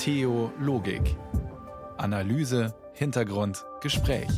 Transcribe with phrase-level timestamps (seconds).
[0.00, 1.14] Theologik.
[1.98, 4.30] Analyse, Hintergrund, Gespräch.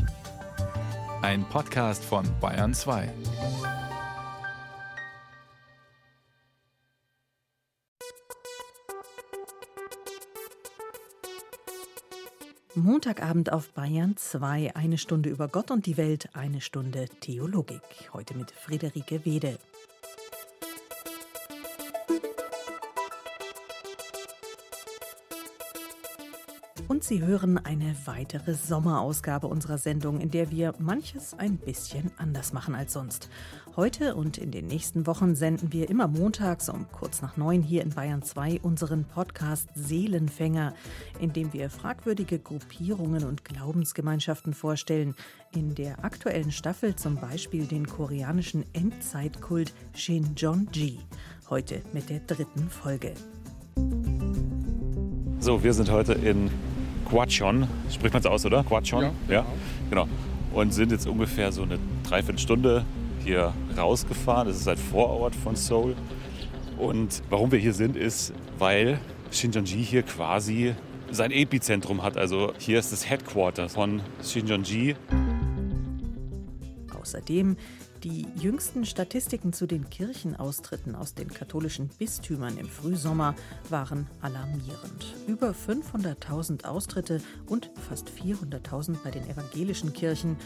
[1.22, 3.08] Ein Podcast von Bayern 2.
[12.74, 17.82] Montagabend auf Bayern 2, eine Stunde über Gott und die Welt, eine Stunde Theologik.
[18.12, 19.60] Heute mit Friederike Wede.
[26.92, 32.52] Und Sie hören eine weitere Sommerausgabe unserer Sendung, in der wir manches ein bisschen anders
[32.52, 33.30] machen als sonst.
[33.76, 37.80] Heute und in den nächsten Wochen senden wir immer montags um kurz nach neun hier
[37.80, 40.74] in Bayern 2 unseren Podcast Seelenfänger,
[41.18, 45.14] in dem wir fragwürdige Gruppierungen und Glaubensgemeinschaften vorstellen.
[45.54, 50.98] In der aktuellen Staffel zum Beispiel den koreanischen Endzeitkult Shinjonji.
[51.48, 53.14] Heute mit der dritten Folge.
[55.40, 56.50] So, wir sind heute in
[57.12, 57.68] Quachon.
[57.90, 58.64] Spricht man es aus, oder?
[58.64, 59.02] Quachon?
[59.28, 59.46] Ja, ja,
[59.90, 60.08] genau.
[60.54, 62.86] Und sind jetzt ungefähr so eine Dreiviertelstunde
[63.22, 64.48] hier rausgefahren.
[64.48, 65.94] Das ist ein Vorort von Seoul.
[66.78, 68.98] Und warum wir hier sind, ist, weil
[69.30, 70.74] Shinjonji hier quasi
[71.10, 72.16] sein Epizentrum hat.
[72.16, 74.96] Also hier ist das Headquarter von Shinjonji.
[76.98, 77.56] Außerdem
[78.04, 83.34] die jüngsten Statistiken zu den Kirchenaustritten aus den katholischen Bistümern im Frühsommer
[83.68, 85.14] waren alarmierend.
[85.28, 90.36] Über 500.000 Austritte und fast 400.000 bei den evangelischen Kirchen.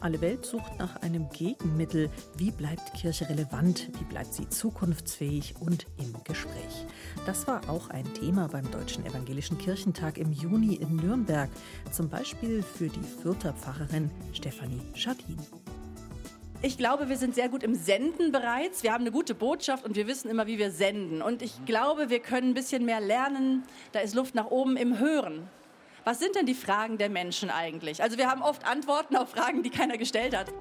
[0.00, 2.10] Alle Welt sucht nach einem Gegenmittel.
[2.36, 3.88] Wie bleibt Kirche relevant?
[3.98, 6.86] Wie bleibt sie zukunftsfähig und im Gespräch?
[7.24, 11.48] Das war auch ein Thema beim Deutschen Evangelischen Kirchentag im Juni in Nürnberg.
[11.90, 15.38] Zum Beispiel für die Fürther Pfarrerin Stefanie Schadin.
[16.62, 18.82] Ich glaube, wir sind sehr gut im Senden bereits.
[18.82, 21.22] Wir haben eine gute Botschaft und wir wissen immer, wie wir senden.
[21.22, 23.64] Und ich glaube, wir können ein bisschen mehr lernen.
[23.92, 25.48] Da ist Luft nach oben im Hören.
[26.04, 28.02] Was sind denn die Fragen der Menschen eigentlich?
[28.02, 30.52] Also wir haben oft Antworten auf Fragen, die keiner gestellt hat.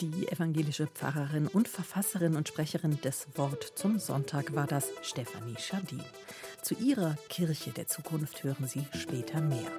[0.00, 6.02] Die evangelische Pfarrerin und Verfasserin und Sprecherin des Wort zum Sonntag war das Stefanie Schadin.
[6.62, 9.70] Zu ihrer Kirche der Zukunft hören Sie später mehr.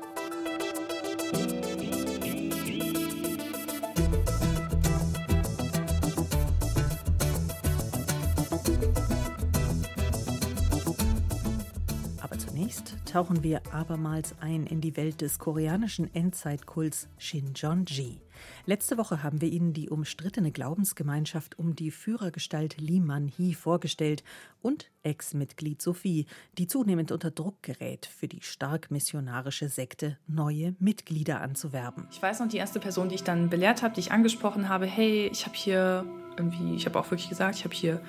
[13.11, 18.21] Tauchen wir abermals ein in die Welt des koreanischen Endzeitkults Shinjonji.
[18.65, 24.23] Letzte Woche haben wir Ihnen die umstrittene Glaubensgemeinschaft um die Führergestalt Lee Man-hee vorgestellt
[24.61, 26.25] und Ex-Mitglied Sophie,
[26.57, 32.07] die zunehmend unter Druck gerät, für die stark missionarische Sekte neue Mitglieder anzuwerben.
[32.11, 34.85] Ich weiß noch, die erste Person, die ich dann belehrt habe, die ich angesprochen habe,
[34.85, 36.05] hey, ich habe hier
[36.37, 38.01] irgendwie, ich habe auch wirklich gesagt, ich habe hier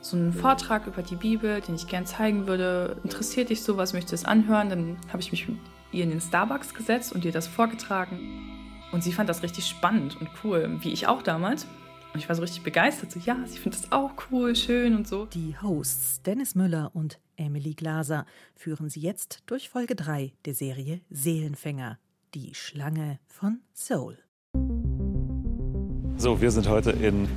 [0.00, 2.96] so einen Vortrag über die Bibel, den ich gern zeigen würde.
[3.04, 4.70] Interessiert dich sowas, möchtest du es anhören?
[4.70, 5.58] Dann habe ich mich mit
[5.92, 8.18] ihr in den Starbucks gesetzt und ihr das vorgetragen.
[8.92, 11.66] Und sie fand das richtig spannend und cool, wie ich auch damals.
[12.12, 15.06] Und ich war so richtig begeistert, so ja, sie findet das auch cool, schön und
[15.06, 15.26] so.
[15.26, 21.02] Die Hosts Dennis Müller und Emily Glaser führen Sie jetzt durch Folge 3 der Serie
[21.10, 21.98] Seelenfänger,
[22.34, 24.18] die Schlange von Soul.
[26.16, 27.28] So, wir sind heute in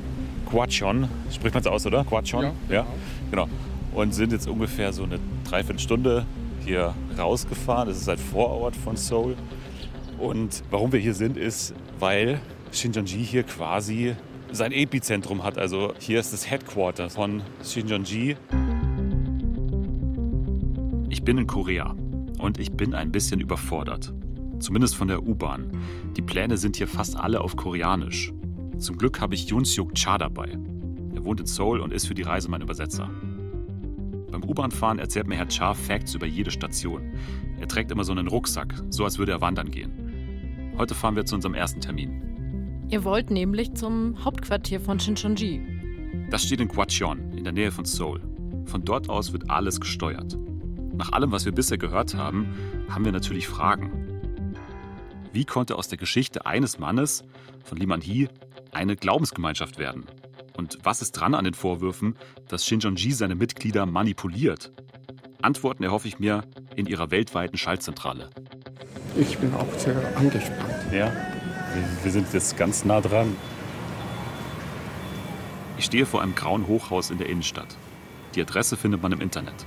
[0.53, 1.09] Quachon.
[1.31, 2.03] Spricht man es aus, oder?
[2.03, 2.44] Quachon?
[2.69, 2.86] Ja, ja,
[3.31, 3.47] genau.
[3.96, 5.19] Und sind jetzt ungefähr so eine
[5.50, 6.28] Dreiviertelstunde
[6.64, 7.88] hier rausgefahren.
[7.88, 9.36] Das ist ein Vorort von Seoul.
[10.19, 12.40] Und warum wir hier sind, ist, weil
[12.72, 14.16] Shinjonji hier quasi
[14.52, 15.58] sein Epizentrum hat.
[15.58, 18.38] Also hier ist das Headquarter von Shinjonji.
[21.09, 21.96] Ich bin in Korea
[22.38, 24.13] und ich bin ein bisschen überfordert.
[24.59, 25.72] Zumindest von der U-Bahn.
[26.16, 28.31] Die Pläne sind hier fast alle auf Koreanisch.
[28.83, 30.57] Zum Glück habe ich Yunsyuk Cha dabei.
[31.16, 33.09] Er wohnt in Seoul und ist für die Reise mein Übersetzer.
[34.29, 37.13] Beim U-Bahn-Fahren erzählt mir Herr Cha Facts über jede Station.
[37.61, 40.73] Er trägt immer so einen Rucksack, so als würde er wandern gehen.
[40.77, 42.83] Heute fahren wir zu unserem ersten Termin.
[42.89, 45.61] Ihr wollt nämlich zum Hauptquartier von Shincheonji.
[46.29, 48.19] Das steht in Gwacheon, in der Nähe von Seoul.
[48.65, 50.38] Von dort aus wird alles gesteuert.
[50.94, 52.53] Nach allem, was wir bisher gehört haben,
[52.89, 54.03] haben wir natürlich Fragen.
[55.31, 57.24] Wie konnte aus der Geschichte eines Mannes,
[57.63, 58.27] von Lee Man-hee,
[58.74, 60.06] eine Glaubensgemeinschaft werden?
[60.56, 62.16] Und was ist dran an den Vorwürfen,
[62.48, 64.72] dass Shinjonji seine Mitglieder manipuliert?
[65.42, 66.44] Antworten erhoffe ich mir
[66.75, 68.30] in ihrer weltweiten Schaltzentrale.
[69.16, 70.92] Ich bin auch sehr angespannt.
[70.92, 71.12] Ja,
[72.04, 73.36] wir sind jetzt ganz nah dran.
[75.78, 77.75] Ich stehe vor einem grauen Hochhaus in der Innenstadt.
[78.36, 79.66] Die Adresse findet man im Internet.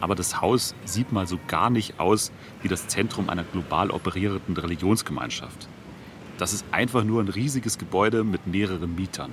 [0.00, 2.32] Aber das Haus sieht mal so gar nicht aus
[2.62, 5.68] wie das Zentrum einer global operierenden Religionsgemeinschaft.
[6.38, 9.30] Das ist einfach nur ein riesiges Gebäude mit mehreren Mietern.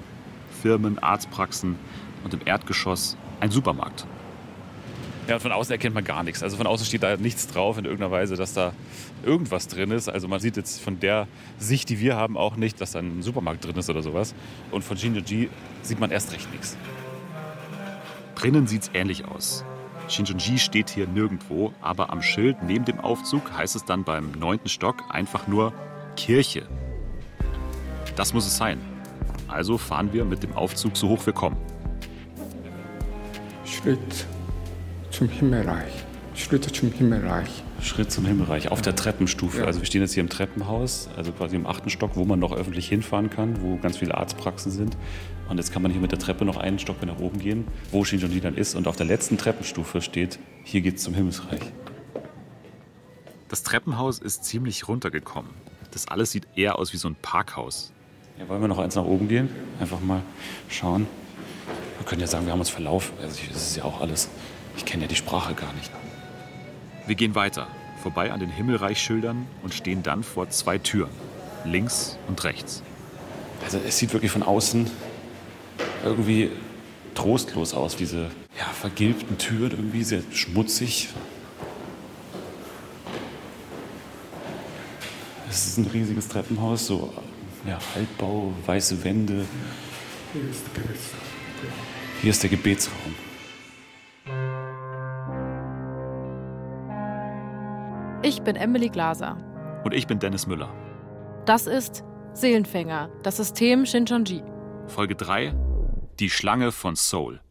[0.62, 1.78] Firmen, Arztpraxen
[2.24, 4.08] und im Erdgeschoss ein Supermarkt.
[5.28, 6.44] Ja, und von außen erkennt man gar nichts.
[6.44, 8.74] Also von außen steht da nichts drauf in irgendeiner Weise, dass da
[9.24, 10.10] irgendwas drin ist.
[10.10, 11.28] Also man sieht jetzt von der
[11.60, 14.36] Sicht, die wir haben, auch nicht, dass da ein Supermarkt drin ist oder sowas.
[14.72, 15.50] Und von Shinjonji
[15.82, 16.78] sieht man erst recht nichts.
[18.36, 19.64] Drinnen sieht es ähnlich aus.
[20.10, 24.68] Shinjonji steht hier nirgendwo, aber am Schild neben dem Aufzug heißt es dann beim neunten
[24.68, 25.72] Stock einfach nur
[26.18, 26.68] Kirche.
[28.16, 28.80] Das muss es sein.
[29.48, 31.58] Also fahren wir mit dem Aufzug so hoch wir kommen.
[33.66, 34.26] Schritt
[35.10, 35.94] zum Himmelreich.
[36.36, 37.64] Schritte zum Himmelreich.
[37.82, 39.60] Schritt zum Himmelreich auf der Treppenstufe.
[39.60, 39.66] Ja.
[39.66, 42.54] Also wir stehen jetzt hier im Treppenhaus, also quasi im achten Stock, wo man noch
[42.54, 44.98] öffentlich hinfahren kann, wo ganz viele Arztpraxen sind.
[45.50, 48.04] Und jetzt kann man hier mit der Treppe noch einen Stock nach oben gehen, wo
[48.04, 48.76] Shinjonji dann ist.
[48.76, 51.62] Und auf der letzten Treppenstufe steht, hier geht's zum Himmelsreich.
[53.50, 55.52] Das Treppenhaus ist ziemlich runtergekommen.
[55.92, 57.94] Das alles sieht eher aus wie so ein Parkhaus.
[58.40, 59.50] Ja, wollen wir noch eins nach oben gehen?
[59.80, 60.22] Einfach mal
[60.68, 61.06] schauen.
[62.00, 63.14] Wir können ja sagen, wir haben uns verlaufen.
[63.22, 64.28] Also das ist ja auch alles.
[64.76, 65.92] Ich kenne ja die Sprache gar nicht.
[67.06, 67.68] Wir gehen weiter,
[68.02, 71.12] vorbei an den Himmelreichschildern und stehen dann vor zwei Türen,
[71.64, 72.82] links und rechts.
[73.64, 74.90] Also es sieht wirklich von außen
[76.04, 76.50] irgendwie
[77.14, 81.10] trostlos aus, diese ja, vergilbten Türen, irgendwie sehr schmutzig.
[85.50, 87.14] Es ist ein riesiges Treppenhaus, so
[87.68, 89.46] ja, Altbau, weiße Wände.
[90.34, 91.22] Hier ist der Gebetsraum.
[92.22, 93.16] Hier ist der Gebetsraum.
[98.24, 99.38] Ich bin Emily Glaser.
[99.84, 100.74] Und ich bin Dennis Müller.
[101.46, 104.44] Das ist Seelenfänger, das System Shincheonji.
[104.88, 105.54] Folge 3
[106.20, 107.42] Die Schlange von Seoul.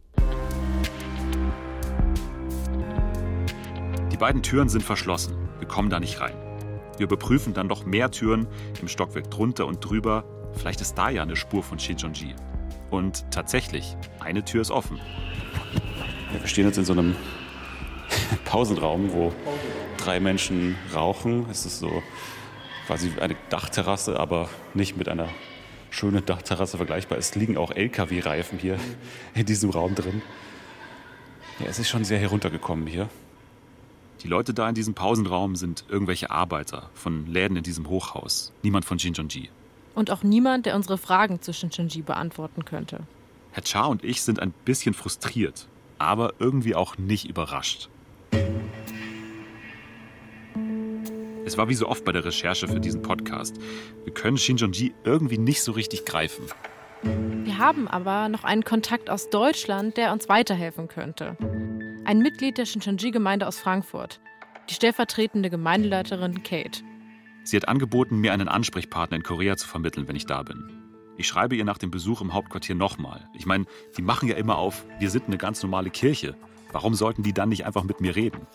[4.10, 5.36] Die beiden Türen sind verschlossen.
[5.58, 6.51] Wir kommen da nicht rein.
[6.98, 8.46] Wir überprüfen dann noch mehr Türen
[8.80, 10.24] im Stockwerk drunter und drüber.
[10.54, 12.34] Vielleicht ist da ja eine Spur von Shincheonji.
[12.90, 14.98] Und tatsächlich, eine Tür ist offen.
[16.34, 17.16] Ja, wir stehen jetzt in so einem
[18.44, 19.32] Pausenraum, wo
[19.96, 21.46] drei Menschen rauchen.
[21.50, 22.02] Es ist so
[22.86, 25.28] quasi eine Dachterrasse, aber nicht mit einer
[25.90, 27.18] schönen Dachterrasse vergleichbar.
[27.18, 28.78] Es liegen auch LKW-Reifen hier
[29.34, 30.22] in diesem Raum drin.
[31.58, 33.08] Ja, es ist schon sehr heruntergekommen hier.
[34.22, 38.52] Die Leute da in diesem Pausenraum sind irgendwelche Arbeiter von Läden in diesem Hochhaus.
[38.62, 39.50] Niemand von Shincheonji.
[39.96, 43.00] Und auch niemand, der unsere Fragen zu Shincheonji beantworten könnte.
[43.50, 45.66] Herr Cha und ich sind ein bisschen frustriert,
[45.98, 47.88] aber irgendwie auch nicht überrascht.
[51.44, 53.56] Es war wie so oft bei der Recherche für diesen Podcast.
[54.04, 56.44] Wir können Shinjonji irgendwie nicht so richtig greifen.
[57.02, 61.36] Wir haben aber noch einen Kontakt aus Deutschland, der uns weiterhelfen könnte.
[62.04, 64.20] Ein Mitglied der Shincheonji-Gemeinde aus Frankfurt,
[64.68, 66.82] die stellvertretende Gemeindeleiterin Kate.
[67.44, 70.68] Sie hat angeboten, mir einen Ansprechpartner in Korea zu vermitteln, wenn ich da bin.
[71.16, 73.28] Ich schreibe ihr nach dem Besuch im Hauptquartier nochmal.
[73.34, 73.66] Ich meine,
[73.96, 76.34] die machen ja immer auf, wir sind eine ganz normale Kirche.
[76.72, 78.46] Warum sollten die dann nicht einfach mit mir reden?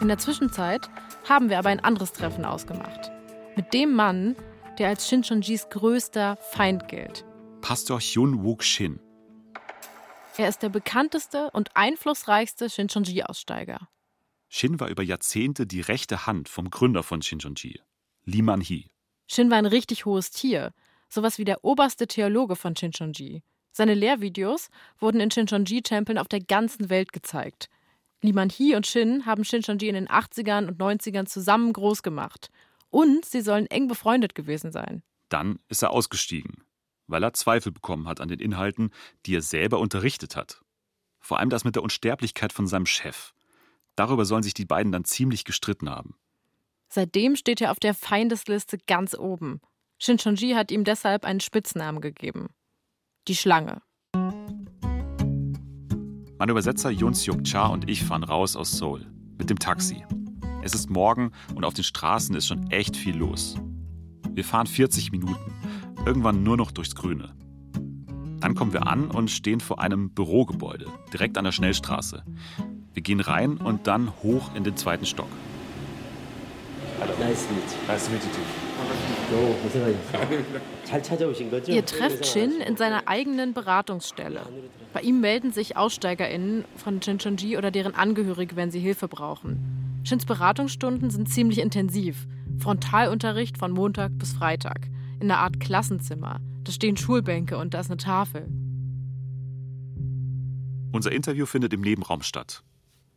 [0.00, 0.90] In der Zwischenzeit
[1.28, 3.12] haben wir aber ein anderes Treffen ausgemacht.
[3.54, 4.34] Mit dem Mann,
[4.78, 7.24] der als Shincheonjis größter Feind gilt.
[7.60, 8.98] Pastor Hyun Wook Shin.
[10.38, 13.88] Er ist der bekannteste und einflussreichste Shincheonji-Aussteiger.
[14.48, 17.80] Shin war über Jahrzehnte die rechte Hand vom Gründer von Shincheonji,
[18.24, 18.86] Lee Man-hee.
[19.26, 20.72] Shin war ein richtig hohes Tier,
[21.08, 23.42] sowas wie der oberste Theologe von Shincheonji.
[23.72, 24.68] Seine Lehrvideos
[25.00, 27.68] wurden in Shincheonji-Tempeln auf der ganzen Welt gezeigt.
[28.22, 32.50] Lee Man-hee und Shin haben Shincheonji in den 80ern und 90ern zusammen groß gemacht.
[32.90, 35.02] Und sie sollen eng befreundet gewesen sein.
[35.30, 36.62] Dann ist er ausgestiegen,
[37.08, 38.90] weil er Zweifel bekommen hat an den Inhalten,
[39.26, 40.60] die er selber unterrichtet hat.
[41.18, 43.34] Vor allem das mit der Unsterblichkeit von seinem Chef.
[43.96, 46.14] Darüber sollen sich die beiden dann ziemlich gestritten haben.
[46.88, 49.60] Seitdem steht er auf der Feindesliste ganz oben.
[49.98, 52.50] Shincheonji hat ihm deshalb einen Spitznamen gegeben.
[53.26, 53.82] Die Schlange.
[56.38, 59.04] Mein Übersetzer Yun Seok Cha und ich fahren raus aus Seoul
[59.36, 60.04] mit dem Taxi.
[60.62, 63.56] Es ist morgen und auf den Straßen ist schon echt viel los.
[64.30, 65.52] Wir fahren 40 Minuten,
[66.08, 67.34] irgendwann nur noch durchs Grüne.
[68.40, 72.22] Dann kommen wir an und stehen vor einem Bürogebäude, direkt an der Schnellstraße.
[72.94, 75.28] Wir gehen rein und dann hoch in den zweiten Stock.
[77.20, 77.86] Nice meet you.
[77.86, 78.30] Nice meet you.
[81.74, 84.40] Ihr trefft Shin in seiner eigenen Beratungsstelle.
[84.94, 90.00] Bei ihm melden sich AussteigerInnen von Shinchonji oder deren Angehörige, wenn sie Hilfe brauchen.
[90.04, 92.26] Shins Beratungsstunden sind ziemlich intensiv.
[92.58, 94.88] Frontalunterricht von Montag bis Freitag.
[95.20, 96.40] In einer Art Klassenzimmer.
[96.64, 98.48] Da stehen Schulbänke und da ist eine Tafel.
[100.92, 102.62] Unser Interview findet im Nebenraum statt.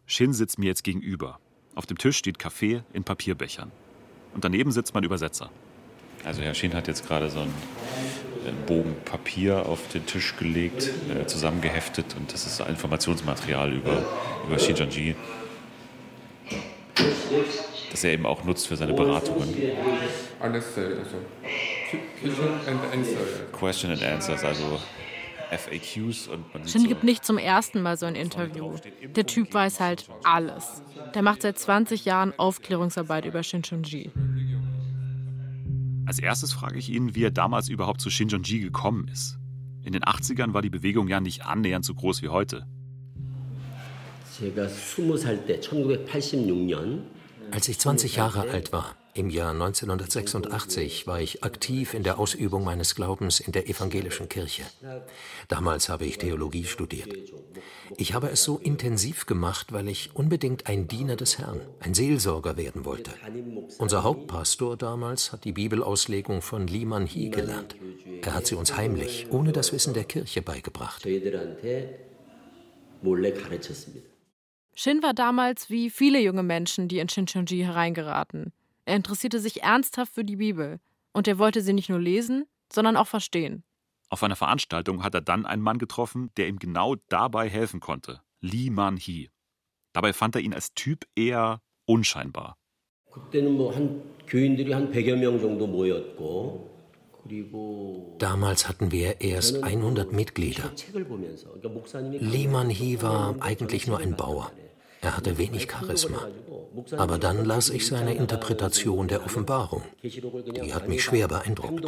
[0.05, 1.39] Shin sitzt mir jetzt gegenüber.
[1.75, 3.72] Auf dem Tisch steht Kaffee in Papierbechern.
[4.34, 5.50] Und daneben sitzt mein Übersetzer.
[6.24, 7.50] Also Herr Shin hat jetzt gerade so ein
[8.48, 14.03] einen Bogen Papier auf den Tisch gelegt, äh, zusammengeheftet und das ist Informationsmaterial über,
[14.48, 15.15] über Shinjanji,
[17.91, 19.53] das er eben auch nutzt für seine Beratungen.
[20.39, 21.17] Alles, also
[21.91, 23.17] Question and answer.
[23.51, 24.79] Question and Answers, also
[25.51, 28.75] FAQs und man Shin gibt nicht zum ersten Mal so ein Interview.
[29.15, 30.81] Der Typ weiß halt alles.
[31.13, 34.12] Der macht seit 20 Jahren Aufklärungsarbeit über Shinchonji.
[36.05, 39.38] Als erstes frage ich ihn, wie er damals überhaupt zu Shinchonji gekommen ist.
[39.83, 42.65] In den 80ern war die Bewegung ja nicht annähernd so groß wie heute.
[47.51, 52.63] Als ich 20 Jahre alt war, im Jahr 1986 war ich aktiv in der Ausübung
[52.63, 54.63] meines Glaubens in der evangelischen Kirche.
[55.50, 57.10] Damals habe ich Theologie studiert.
[57.98, 62.56] Ich habe es so intensiv gemacht, weil ich unbedingt ein Diener des Herrn, ein Seelsorger
[62.56, 63.12] werden wollte.
[63.80, 67.75] Unser Hauptpastor damals hat die Bibelauslegung von Liman Hee gelernt.
[68.22, 71.06] Er hat sie uns heimlich, ohne das Wissen der Kirche beigebracht.
[74.74, 78.53] Shin war damals wie viele junge Menschen, die in Shincheonji hereingeraten.
[78.86, 80.80] Er interessierte sich ernsthaft für die Bibel
[81.14, 83.64] und er wollte sie nicht nur lesen, sondern auch verstehen.
[84.10, 88.22] Auf einer Veranstaltung hat er dann einen Mann getroffen, der ihm genau dabei helfen konnte,
[88.42, 89.30] Lee Man Hee.
[89.94, 92.58] Dabei fand er ihn als Typ eher unscheinbar.
[98.18, 100.72] Damals hatten wir erst 100 Mitglieder.
[102.20, 104.52] Lee Man Hee war eigentlich nur ein Bauer.
[105.01, 106.27] Er hatte wenig Charisma.
[106.98, 109.84] Aber dann las ich seine Interpretation der Offenbarung.
[110.03, 111.84] Die hat mich schwer beeindruckt.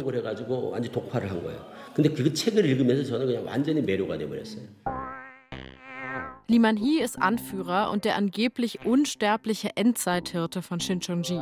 [6.48, 11.40] Liman Hee ist Anführer und der angeblich unsterbliche Endzeithirte von Shincheonji.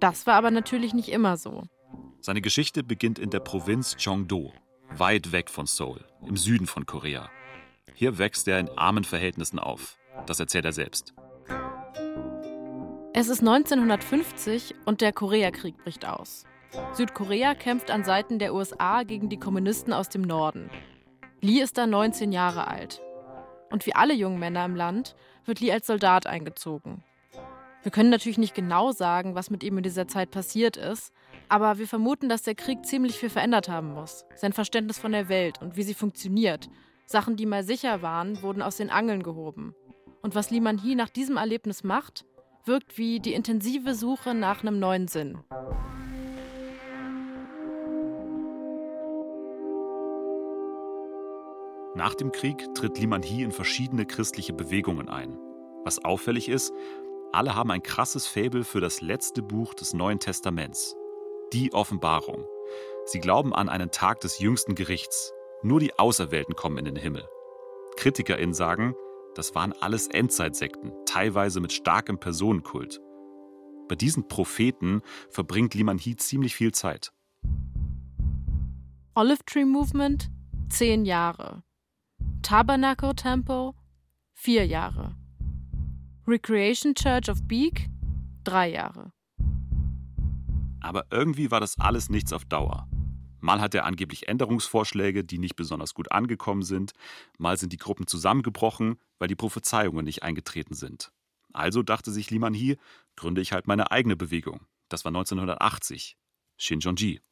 [0.00, 1.62] Das war aber natürlich nicht immer so.
[2.20, 4.52] Seine Geschichte beginnt in der Provinz Chongdo,
[4.90, 7.30] weit weg von Seoul, im Süden von Korea.
[7.94, 9.97] Hier wächst er in armen Verhältnissen auf.
[10.26, 11.14] Das erzählt er selbst.
[13.14, 16.44] Es ist 1950 und der Koreakrieg bricht aus.
[16.92, 20.70] Südkorea kämpft an Seiten der USA gegen die Kommunisten aus dem Norden.
[21.40, 23.00] Lee ist da 19 Jahre alt.
[23.70, 27.02] Und wie alle jungen Männer im Land wird Lee als Soldat eingezogen.
[27.82, 31.12] Wir können natürlich nicht genau sagen, was mit ihm in dieser Zeit passiert ist,
[31.48, 34.26] aber wir vermuten, dass der Krieg ziemlich viel verändert haben muss.
[34.34, 36.68] Sein Verständnis von der Welt und wie sie funktioniert.
[37.06, 39.74] Sachen, die mal sicher waren, wurden aus den Angeln gehoben.
[40.22, 42.24] Und was Lee Man-hee nach diesem Erlebnis macht,
[42.64, 45.38] wirkt wie die intensive Suche nach einem neuen Sinn.
[51.94, 55.38] Nach dem Krieg tritt Lee Man-hee in verschiedene christliche Bewegungen ein.
[55.84, 56.72] Was auffällig ist,
[57.32, 60.96] alle haben ein krasses Faible für das letzte Buch des Neuen Testaments,
[61.52, 62.46] die Offenbarung.
[63.06, 65.32] Sie glauben an einen Tag des jüngsten Gerichts.
[65.62, 67.26] Nur die Auserwählten kommen in den Himmel.
[67.96, 68.94] KritikerInnen sagen,
[69.38, 73.00] das waren alles Endzeitsekten, teilweise mit starkem Personenkult.
[73.88, 77.12] Bei diesen Propheten verbringt Lee Man-hee ziemlich viel Zeit.
[79.14, 80.28] Olive Tree Movement,
[80.68, 81.62] zehn Jahre.
[82.42, 83.74] Tabernacle Temple,
[84.34, 85.14] vier Jahre.
[86.26, 87.88] Recreation Church of Beek,
[88.42, 89.12] drei Jahre.
[90.80, 92.88] Aber irgendwie war das alles nichts auf Dauer.
[93.48, 96.92] Mal hat er angeblich Änderungsvorschläge, die nicht besonders gut angekommen sind,
[97.38, 101.12] mal sind die Gruppen zusammengebrochen, weil die Prophezeiungen nicht eingetreten sind.
[101.54, 102.76] Also dachte sich Lee Man-hee,
[103.16, 104.66] gründe ich halt meine eigene Bewegung.
[104.90, 106.18] Das war 1980.
[106.58, 107.22] Shincheonji.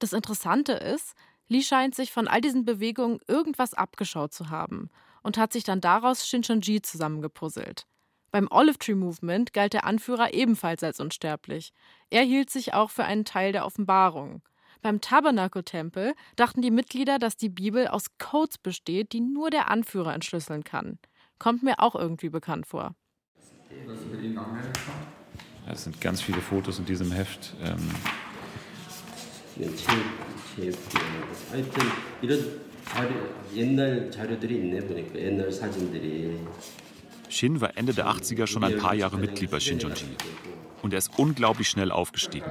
[0.00, 1.14] Das Interessante ist,
[1.46, 4.90] Lee scheint sich von all diesen Bewegungen irgendwas abgeschaut zu haben
[5.22, 7.86] und hat sich dann daraus Shincheonji zusammengepuzzelt.
[8.30, 11.72] Beim Olive Tree Movement galt der Anführer ebenfalls als unsterblich.
[12.10, 14.42] Er hielt sich auch für einen Teil der Offenbarung.
[14.82, 20.14] Beim Tabernakeltempel dachten die Mitglieder, dass die Bibel aus Codes besteht, die nur der Anführer
[20.14, 20.98] entschlüsseln kann.
[21.38, 22.94] Kommt mir auch irgendwie bekannt vor.
[25.70, 27.54] Es sind ganz viele Fotos in diesem Heft.
[27.62, 27.76] Ähm
[37.28, 40.06] Shin war Ende der 80er schon ein paar Jahre Mitglied bei Shinjonji.
[40.82, 42.50] Und er ist unglaublich schnell aufgestiegen.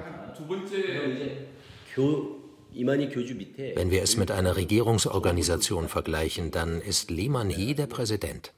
[1.97, 8.53] Wenn wir es mit einer Regierungsorganisation vergleichen, dann ist Lehman He der Präsident.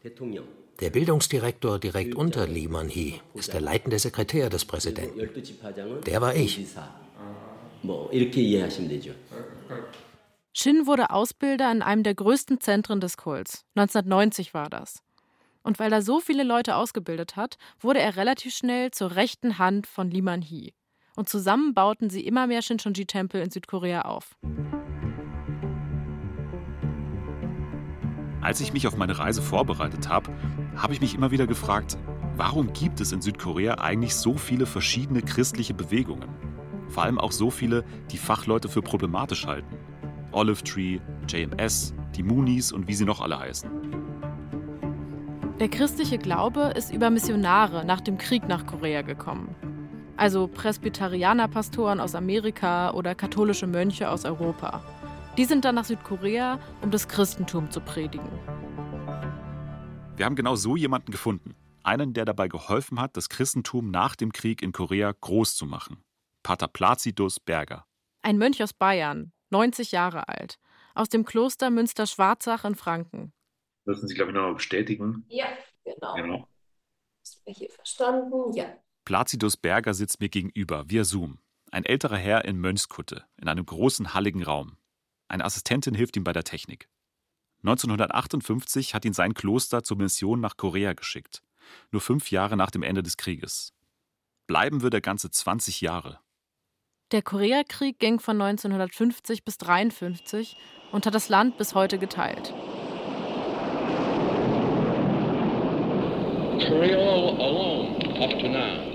[0.79, 5.29] Der Bildungsdirektor direkt unter Lehman He ist der leitende Sekretär des Präsidenten.
[6.05, 6.65] Der war ich.
[10.53, 13.65] Shin wurde Ausbilder in einem der größten Zentren des Kults.
[13.75, 15.01] 1990 war das.
[15.63, 19.87] Und weil er so viele Leute ausgebildet hat, wurde er relativ schnell zur rechten Hand
[19.87, 20.73] von Liman He
[21.19, 24.37] und zusammen bauten sie immer mehr Shincheonji-Tempel in Südkorea auf.
[28.39, 30.31] Als ich mich auf meine Reise vorbereitet habe,
[30.77, 31.97] habe ich mich immer wieder gefragt,
[32.37, 36.29] warum gibt es in Südkorea eigentlich so viele verschiedene christliche Bewegungen?
[36.87, 39.75] Vor allem auch so viele, die Fachleute für problematisch halten.
[40.31, 43.69] Olive Tree, JMS, die Moonies und wie sie noch alle heißen.
[45.59, 49.53] Der christliche Glaube ist über Missionare nach dem Krieg nach Korea gekommen.
[50.19, 54.83] Also Presbyterianerpastoren aus Amerika oder katholische Mönche aus Europa.
[55.37, 58.27] Die sind dann nach Südkorea, um das Christentum zu predigen.
[60.17, 61.55] Wir haben genau so jemanden gefunden.
[61.83, 66.03] Einen, der dabei geholfen hat, das Christentum nach dem Krieg in Korea groß zu machen.
[66.43, 67.85] Pater Placidus Berger.
[68.21, 70.59] Ein Mönch aus Bayern, 90 Jahre alt,
[70.95, 73.31] aus dem Kloster Münster-Schwarzach in Franken.
[73.85, 75.23] Müssen Sie, glaube ich, nochmal bestätigen.
[75.29, 75.45] Ja,
[75.85, 76.13] genau.
[76.15, 76.47] genau.
[77.23, 78.53] Du mich hier verstanden?
[78.53, 78.65] Ja.
[79.09, 81.39] Placidus Berger sitzt mir gegenüber via Zoom.
[81.71, 84.77] Ein älterer Herr in Mönchskutte, in einem großen, halligen Raum.
[85.27, 86.87] Eine Assistentin hilft ihm bei der Technik.
[87.63, 91.41] 1958 hat ihn sein Kloster zur Mission nach Korea geschickt,
[91.89, 93.73] nur fünf Jahre nach dem Ende des Krieges.
[94.45, 96.19] Bleiben würde er ganze 20 Jahre.
[97.11, 100.55] Der Koreakrieg ging von 1950 bis 1953
[100.91, 102.53] und hat das Land bis heute geteilt.
[106.59, 108.88] Korea alone, up to now,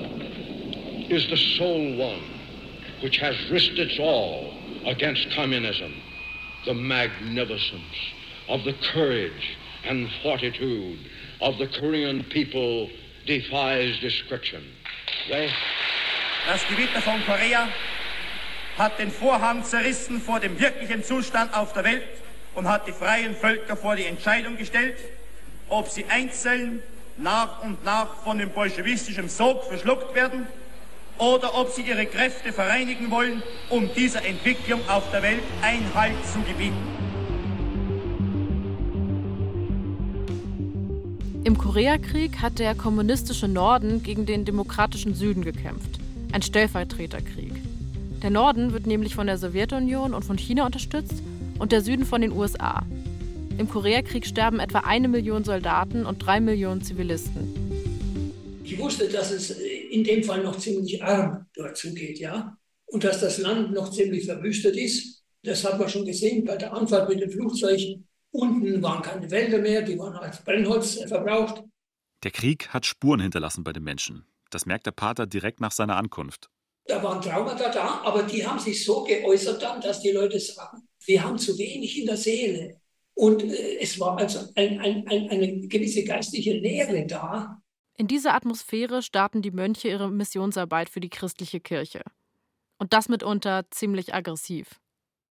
[1.10, 2.22] is the sole one
[3.02, 4.54] which has risked its all
[4.86, 5.92] against communism.
[6.64, 7.94] the magnificence
[8.48, 10.98] of the courage and fortitude
[11.40, 12.88] of the Korean people
[13.26, 14.62] defies description.
[15.28, 15.50] They
[16.46, 17.68] das Gewitter von Korea
[18.76, 22.02] hat den Vorhang zerrissen vor dem wirklichen Zustand auf der Welt
[22.54, 24.96] und hat die freien Völker vor die Entscheidung gestellt,
[25.68, 26.82] ob sie einzeln
[27.16, 30.46] nach und nach von dem bolschewistischen Sog verschluckt werden
[31.18, 36.40] oder ob sie ihre Kräfte vereinigen wollen, um dieser Entwicklung auf der Welt Einhalt zu
[36.40, 36.94] gebieten.
[41.44, 46.00] Im Koreakrieg hat der kommunistische Norden gegen den demokratischen Süden gekämpft.
[46.32, 47.52] Ein Stellvertreterkrieg.
[48.22, 51.22] Der Norden wird nämlich von der Sowjetunion und von China unterstützt
[51.58, 52.86] und der Süden von den USA.
[53.58, 57.52] Im Koreakrieg sterben etwa eine Million Soldaten und drei Millionen Zivilisten.
[58.64, 59.54] Ich wusste, dass es
[59.94, 62.58] in dem Fall noch ziemlich arm dort zugeht, ja.
[62.86, 65.22] Und dass das Land noch ziemlich verwüstet ist.
[65.42, 68.08] Das hat man schon gesehen bei der Anfahrt mit den Flugzeugen.
[68.30, 71.62] Unten waren keine Wälder mehr, die waren als Brennholz verbraucht.
[72.24, 74.26] Der Krieg hat Spuren hinterlassen bei den Menschen.
[74.50, 76.48] Das merkt der Pater direkt nach seiner Ankunft.
[76.86, 80.88] Da waren Traumata da, aber die haben sich so geäußert dann, dass die Leute sagen,
[81.06, 82.80] wir haben zu wenig in der Seele.
[83.14, 87.62] Und äh, es war also ein, ein, ein, eine gewisse geistliche Lehre da,
[87.96, 92.02] in dieser Atmosphäre starten die Mönche ihre Missionsarbeit für die christliche Kirche.
[92.78, 94.80] Und das mitunter ziemlich aggressiv.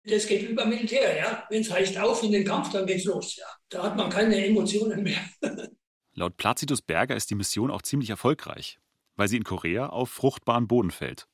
[0.05, 1.45] Das geht über Militär, ja.
[1.49, 3.47] Wenn es heißt auf in den Kampf, dann geht's los, ja.
[3.71, 5.19] Da hat man keine Emotionen mehr.
[6.15, 8.79] Laut Placidus Berger ist die Mission auch ziemlich erfolgreich,
[9.17, 11.27] weil sie in Korea auf fruchtbaren Boden fällt.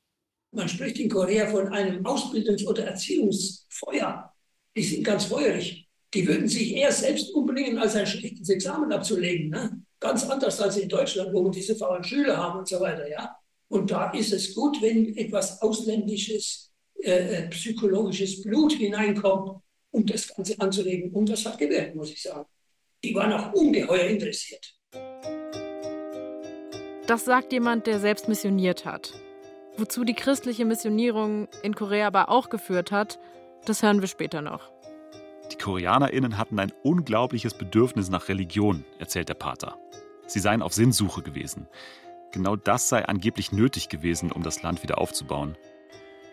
[0.53, 4.33] Man spricht in Korea von einem Ausbildungs- oder Erziehungsfeuer.
[4.75, 5.89] Die sind ganz feurig.
[6.15, 9.51] Die würden sich eher selbst umbringen, als ein schlechtes Examen abzulegen.
[9.51, 9.83] Ne?
[10.01, 13.07] Ganz anders als in Deutschland, wo wir diese faulen Schüler haben und so weiter.
[13.09, 13.37] Ja?
[13.69, 20.29] Und da ist es gut, wenn etwas ausländisches, äh, äh, psychologisches Blut hineinkommt, um das
[20.35, 21.13] Ganze anzuregen.
[21.13, 22.47] Und das hat gewirkt, muss ich sagen.
[23.05, 24.75] Die waren auch ungeheuer interessiert.
[27.07, 29.13] Das sagt jemand, der selbst missioniert hat.
[29.77, 33.19] Wozu die christliche Missionierung in Korea aber auch geführt hat,
[33.67, 34.73] das hören wir später noch.
[35.53, 39.77] Die KoreanerInnen hatten ein unglaubliches Bedürfnis nach Religion, erzählt der Pater.
[40.27, 41.67] Sie seien auf Sinnsuche gewesen.
[42.33, 45.57] Genau das sei angeblich nötig gewesen, um das Land wieder aufzubauen.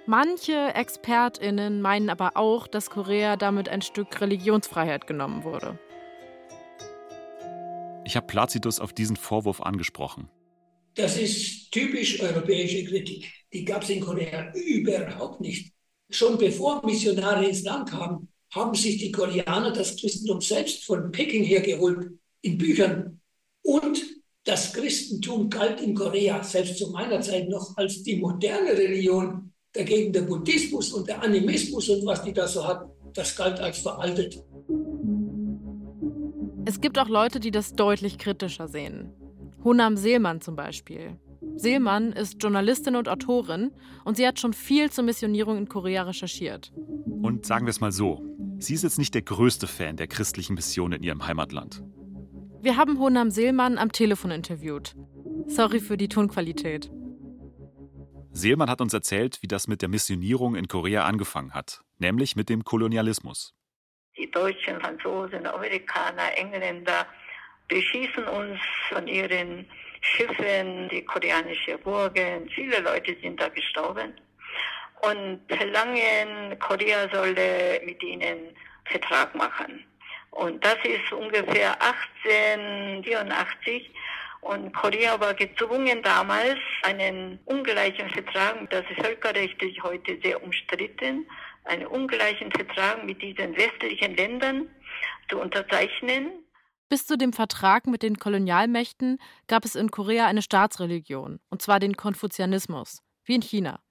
[0.06, 5.80] Manche ExpertInnen meinen aber auch, dass Korea damit ein Stück Religionsfreiheit genommen wurde.
[8.06, 10.30] Ich habe Placidus auf diesen Vorwurf angesprochen.
[10.95, 13.32] Das ist typisch europäische Kritik.
[13.51, 15.73] Die gab es in Korea überhaupt nicht.
[16.10, 21.43] Schon bevor Missionare ins Land kamen, haben sich die Koreaner das Christentum selbst von Peking
[21.43, 23.19] her geholt, in Büchern.
[23.63, 24.01] Und
[24.43, 29.51] das Christentum galt in Korea selbst zu meiner Zeit noch als die moderne Religion.
[29.73, 33.79] Dagegen der Buddhismus und der Animismus und was die da so hatten, das galt als
[33.79, 34.41] veraltet.
[36.65, 39.12] Es gibt auch Leute, die das deutlich kritischer sehen.
[39.63, 41.17] Honam Seelmann zum Beispiel.
[41.57, 43.71] Seelmann ist Journalistin und Autorin
[44.05, 46.71] und sie hat schon viel zur Missionierung in Korea recherchiert.
[47.21, 48.23] Und sagen wir es mal so,
[48.59, 51.83] sie ist jetzt nicht der größte Fan der christlichen Mission in ihrem Heimatland.
[52.61, 54.95] Wir haben Honam Seelmann am Telefon interviewt.
[55.47, 56.91] Sorry für die Tonqualität.
[58.31, 62.49] Seelmann hat uns erzählt, wie das mit der Missionierung in Korea angefangen hat, nämlich mit
[62.49, 63.55] dem Kolonialismus.
[64.17, 67.07] Die Deutschen, Franzosen, Amerikaner, Engländer
[67.67, 69.65] beschießen uns von ihren
[70.15, 72.49] Schiffen, die koreanische Burgen.
[72.49, 74.13] Viele Leute sind da gestorben
[75.01, 79.83] und verlangen, Korea solle mit ihnen Vertrag machen.
[80.31, 83.91] Und das ist ungefähr 1884.
[84.41, 91.27] Und Korea war gezwungen damals, einen ungleichen Vertrag, das ist völkerrechtlich heute sehr umstritten,
[91.65, 94.69] einen ungleichen Vertrag mit diesen westlichen Ländern
[95.29, 96.31] zu unterzeichnen.
[96.89, 101.80] Bis zu dem Vertrag mit den Kolonialmächten gab es in Korea eine Staatsreligion, und zwar
[101.80, 103.82] den Konfuzianismus, wie in China.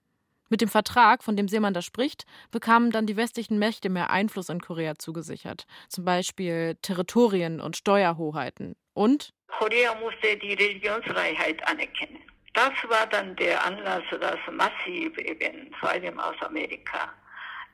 [0.48, 4.48] Mit dem Vertrag, von dem Seemann da spricht, bekamen dann die westlichen Mächte mehr Einfluss
[4.48, 8.76] in Korea zugesichert, zum Beispiel Territorien und Steuerhoheiten.
[8.94, 12.22] Und Korea musste die Religionsfreiheit anerkennen.
[12.54, 17.12] Das war dann der Anlass, dass massiv eben, vor allem aus Amerika,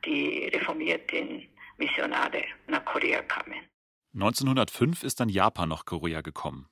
[0.05, 1.47] die reformierten
[1.79, 3.72] Missionare nach Korea kamen.
[4.14, 6.68] 1905 ist dann Japan nach Korea gekommen.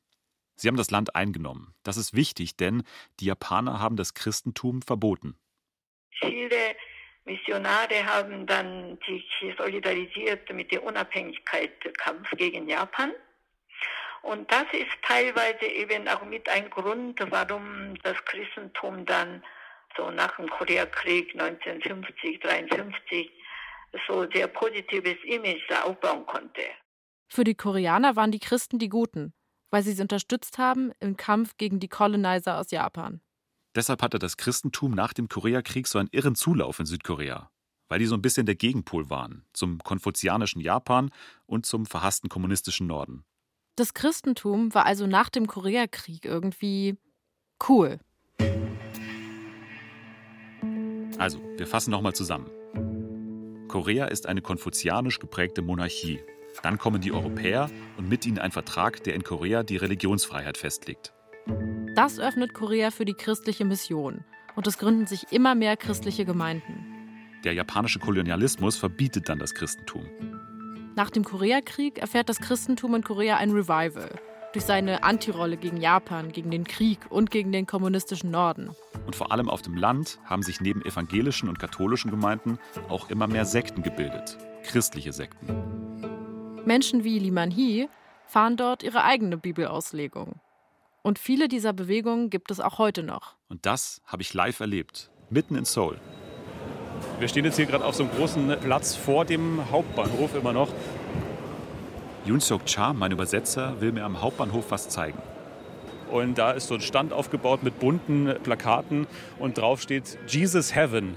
[0.57, 1.74] Sie haben das Land eingenommen.
[1.83, 2.83] Das ist wichtig, denn
[3.18, 5.38] die Japaner haben das Christentum verboten.
[6.11, 6.76] Viele
[7.24, 9.24] Missionare haben dann sich
[9.57, 13.12] solidarisiert mit dem Unabhängigkeitskampf gegen Japan.
[14.22, 19.42] Und das ist teilweise eben auch mit ein Grund, warum das Christentum dann
[19.96, 23.31] so nach dem Koreakrieg 1950, 1953
[24.07, 26.62] so sehr positives Image aufbauen konnte.
[27.33, 29.33] Für die Koreaner waren die Christen die Guten,
[29.71, 33.21] weil sie sie unterstützt haben im Kampf gegen die Colonizer aus Japan.
[33.77, 37.49] Deshalb hatte das Christentum nach dem Koreakrieg so einen irren Zulauf in Südkorea,
[37.88, 41.12] weil die so ein bisschen der Gegenpol waren zum konfuzianischen Japan
[41.47, 43.23] und zum verhassten kommunistischen Norden.
[43.77, 46.99] Das Christentum war also nach dem Koreakrieg irgendwie
[47.69, 48.01] cool.
[51.16, 52.51] Also, wir fassen nochmal zusammen.
[53.69, 56.19] Korea ist eine konfuzianisch geprägte Monarchie.
[56.63, 61.13] Dann kommen die Europäer und mit ihnen ein Vertrag, der in Korea die Religionsfreiheit festlegt.
[61.95, 64.25] Das öffnet Korea für die christliche Mission
[64.57, 66.87] und es gründen sich immer mehr christliche Gemeinden.
[67.45, 70.07] Der japanische Kolonialismus verbietet dann das Christentum.
[70.97, 74.11] Nach dem Koreakrieg erfährt das Christentum in Korea ein Revival
[74.53, 78.71] durch seine Antirolle gegen Japan, gegen den Krieg und gegen den kommunistischen Norden.
[79.07, 82.59] Und vor allem auf dem Land haben sich neben evangelischen und katholischen Gemeinden
[82.89, 85.69] auch immer mehr Sekten gebildet, christliche Sekten.
[86.66, 87.88] Menschen wie Liman Hee
[88.27, 90.40] fahren dort ihre eigene Bibelauslegung.
[91.03, 93.35] Und viele dieser Bewegungen gibt es auch heute noch.
[93.49, 95.99] Und das habe ich live erlebt, mitten in Seoul.
[97.18, 100.68] Wir stehen jetzt hier gerade auf so einem großen Platz vor dem Hauptbahnhof immer noch.
[102.27, 105.18] Yoon Seok Cha, mein Übersetzer, will mir am Hauptbahnhof was zeigen.
[106.11, 109.07] Und da ist so ein Stand aufgebaut mit bunten Plakaten
[109.38, 111.14] und drauf steht Jesus Heaven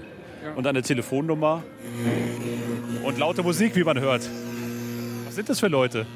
[0.56, 1.62] und eine Telefonnummer
[3.04, 4.28] und laute Musik, wie man hört.
[5.34, 6.06] Was sind das für Leute?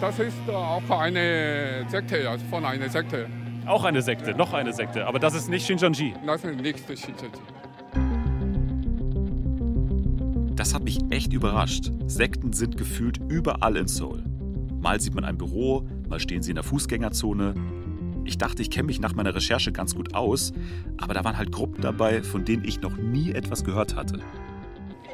[0.00, 3.28] Das ist auch eine Sekte, also von einer Sekte.
[3.66, 5.06] Auch eine Sekte, noch eine Sekte.
[5.06, 6.14] Aber das ist nicht Shincheonji.
[6.24, 7.38] Das ist nicht Shincheonji.
[10.56, 11.92] Das hat mich echt überrascht.
[12.06, 14.24] Sekten sind gefühlt überall in Seoul.
[14.80, 17.52] Mal sieht man ein Büro, mal stehen sie in der Fußgängerzone.
[18.24, 20.54] Ich dachte, ich kenne mich nach meiner Recherche ganz gut aus,
[20.96, 24.20] aber da waren halt Gruppen dabei, von denen ich noch nie etwas gehört hatte.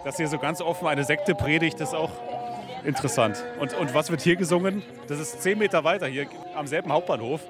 [0.05, 2.13] Dass hier so ganz offen eine Sekte predigt, ist auch
[2.85, 3.43] interessant.
[3.59, 4.83] Und, und was wird hier gesungen?
[5.09, 7.41] Das ist zehn Meter weiter, hier am selben Hauptbahnhof.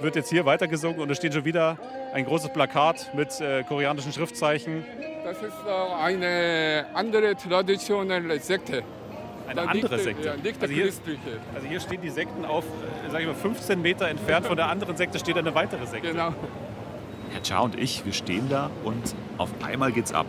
[0.00, 1.76] Wird jetzt hier weiter gesungen und es steht schon wieder
[2.14, 4.84] ein großes Plakat mit äh, koreanischen Schriftzeichen.
[5.24, 8.82] Das ist äh, eine andere traditionelle Sekte.
[9.46, 10.26] Eine andere Sekte?
[10.26, 11.38] Ja, nicht also, hier, christliche.
[11.54, 14.68] also hier stehen die Sekten auf, äh, sag ich mal, 15 Meter entfernt von der
[14.68, 16.12] anderen Sekte steht eine weitere Sekte.
[16.12, 16.34] Genau.
[17.32, 20.26] Herr Cha und ich, wir stehen da und auf einmal geht's ab.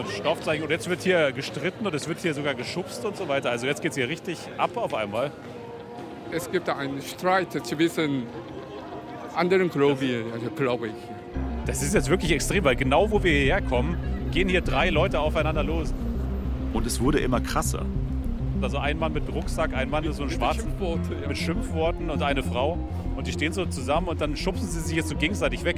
[0.00, 0.64] Ein Stoffzeichen.
[0.64, 3.50] Und jetzt wird hier gestritten und es wird hier sogar geschubst und so weiter.
[3.50, 5.30] Also jetzt geht es hier richtig ab auf einmal.
[6.32, 8.24] Es gibt einen Streit zwischen
[9.34, 10.94] anderen Gläubigen, also glaube ich.
[11.66, 13.96] Das ist jetzt wirklich extrem, weil genau wo wir hierher kommen,
[14.32, 15.92] gehen hier drei Leute aufeinander los.
[16.72, 17.84] Und es wurde immer krasser.
[18.62, 21.28] Also ein Mann mit Rucksack, ein Mann mit so einem schwarzen Schimpfworte, ja.
[21.28, 22.78] mit Schimpfworten und eine Frau.
[23.16, 25.76] Und die stehen so zusammen und dann schubsen sie sich jetzt so gegenseitig weg.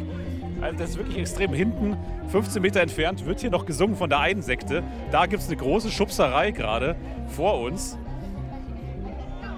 [0.62, 1.52] Also das ist wirklich extrem.
[1.52, 1.96] Hinten,
[2.28, 4.84] 15 Meter entfernt, wird hier noch gesungen von der einen Sekte.
[5.10, 6.94] Da gibt es eine große Schubserei gerade
[7.26, 7.98] vor uns.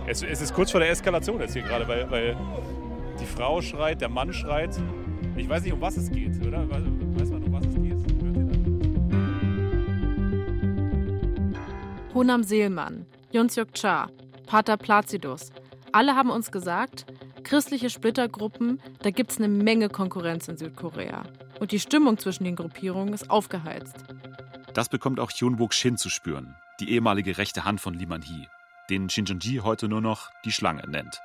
[0.07, 2.37] Es, es, ist kurz vor der Eskalation jetzt hier gerade, weil, weil
[3.21, 4.77] die Frau schreit, der Mann schreit.
[5.37, 6.69] Ich weiß nicht, um was es geht, oder?
[6.69, 7.85] Weiß man, um was es geht?
[12.15, 14.09] Honam Seelmann, Yunseok Cha,
[14.47, 15.51] Pater Placidus.
[15.93, 17.07] Alle haben uns gesagt,
[17.45, 21.25] christliche Splittergruppen, da gibt es eine Menge Konkurrenz in Südkorea.
[21.61, 23.97] Und die Stimmung zwischen den Gruppierungen ist aufgeheizt.
[24.73, 26.57] Das bekommt auch Hyun Wook Shin zu spüren.
[26.81, 28.49] die ehemalige rechte Hand von Liman Hee,
[28.91, 31.21] den Shinjonji heute nur noch die Schlange nennt.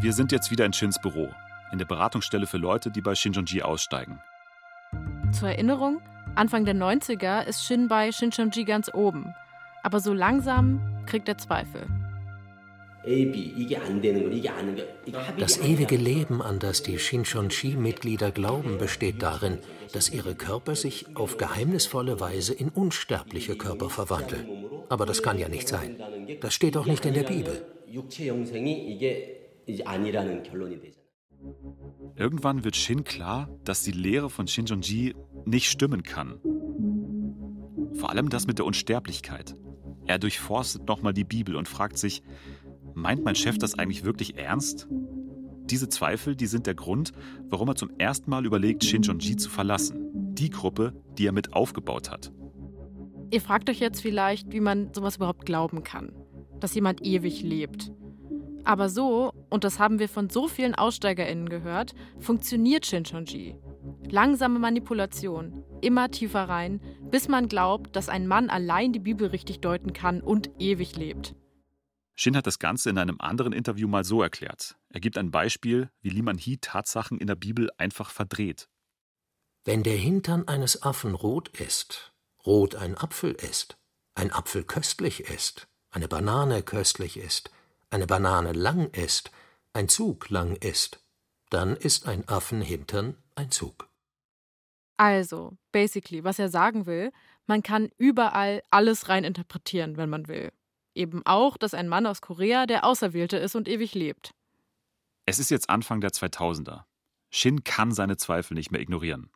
[0.00, 1.30] Wir sind jetzt wieder in Shins Büro,
[1.72, 4.20] in der Beratungsstelle für Leute, die bei Shinjonji aussteigen.
[5.32, 6.00] Zur Erinnerung,
[6.34, 9.34] Anfang der 90er ist Shin bei Shinjonji ganz oben.
[9.82, 11.86] Aber so langsam kriegt er Zweifel.
[15.38, 19.58] Das ewige Leben, an das die Shinchonji-Mitglieder glauben, besteht darin,
[19.92, 24.66] dass ihre Körper sich auf geheimnisvolle Weise in unsterbliche Körper verwandeln.
[24.90, 25.96] Aber das kann ja nicht sein.
[26.40, 27.64] Das steht auch nicht in der Bibel.
[32.16, 35.14] Irgendwann wird Shin klar, dass die Lehre von Shinjonji
[35.46, 36.38] nicht stimmen kann.
[37.94, 39.54] Vor allem das mit der Unsterblichkeit.
[40.06, 42.22] Er durchforstet nochmal die Bibel und fragt sich,
[42.94, 44.88] Meint mein Chef das eigentlich wirklich ernst?
[45.70, 47.12] Diese Zweifel, die sind der Grund,
[47.48, 50.08] warum er zum ersten Mal überlegt, Shinjonji zu verlassen.
[50.34, 52.32] Die Gruppe, die er mit aufgebaut hat.
[53.30, 56.12] Ihr fragt euch jetzt vielleicht, wie man sowas überhaupt glauben kann.
[56.58, 57.92] Dass jemand ewig lebt.
[58.64, 63.56] Aber so, und das haben wir von so vielen AussteigerInnen gehört, funktioniert Shinjonji.
[64.10, 69.60] Langsame Manipulation, immer tiefer rein, bis man glaubt, dass ein Mann allein die Bibel richtig
[69.60, 71.34] deuten kann und ewig lebt.
[72.22, 74.76] Shin hat das Ganze in einem anderen Interview mal so erklärt.
[74.90, 78.68] Er gibt ein Beispiel, wie Liman Hee Tatsachen in der Bibel einfach verdreht.
[79.64, 82.12] Wenn der Hintern eines Affen rot ist,
[82.44, 83.78] rot ein Apfel ist,
[84.14, 87.50] ein Apfel köstlich ist, eine Banane köstlich ist,
[87.88, 89.30] eine Banane lang ist,
[89.72, 91.02] ein Zug lang ist,
[91.48, 93.88] dann ist ein Affenhintern ein Zug.
[94.98, 97.12] Also, basically, was er sagen will,
[97.46, 100.52] man kann überall alles reininterpretieren, wenn man will.
[100.99, 104.31] Eben auch, dass ein Mann aus Korea der Auserwählte ist und ewig lebt.
[105.25, 106.83] Es ist jetzt Anfang der 2000er.
[107.31, 109.29] Shin kann seine Zweifel nicht mehr ignorieren.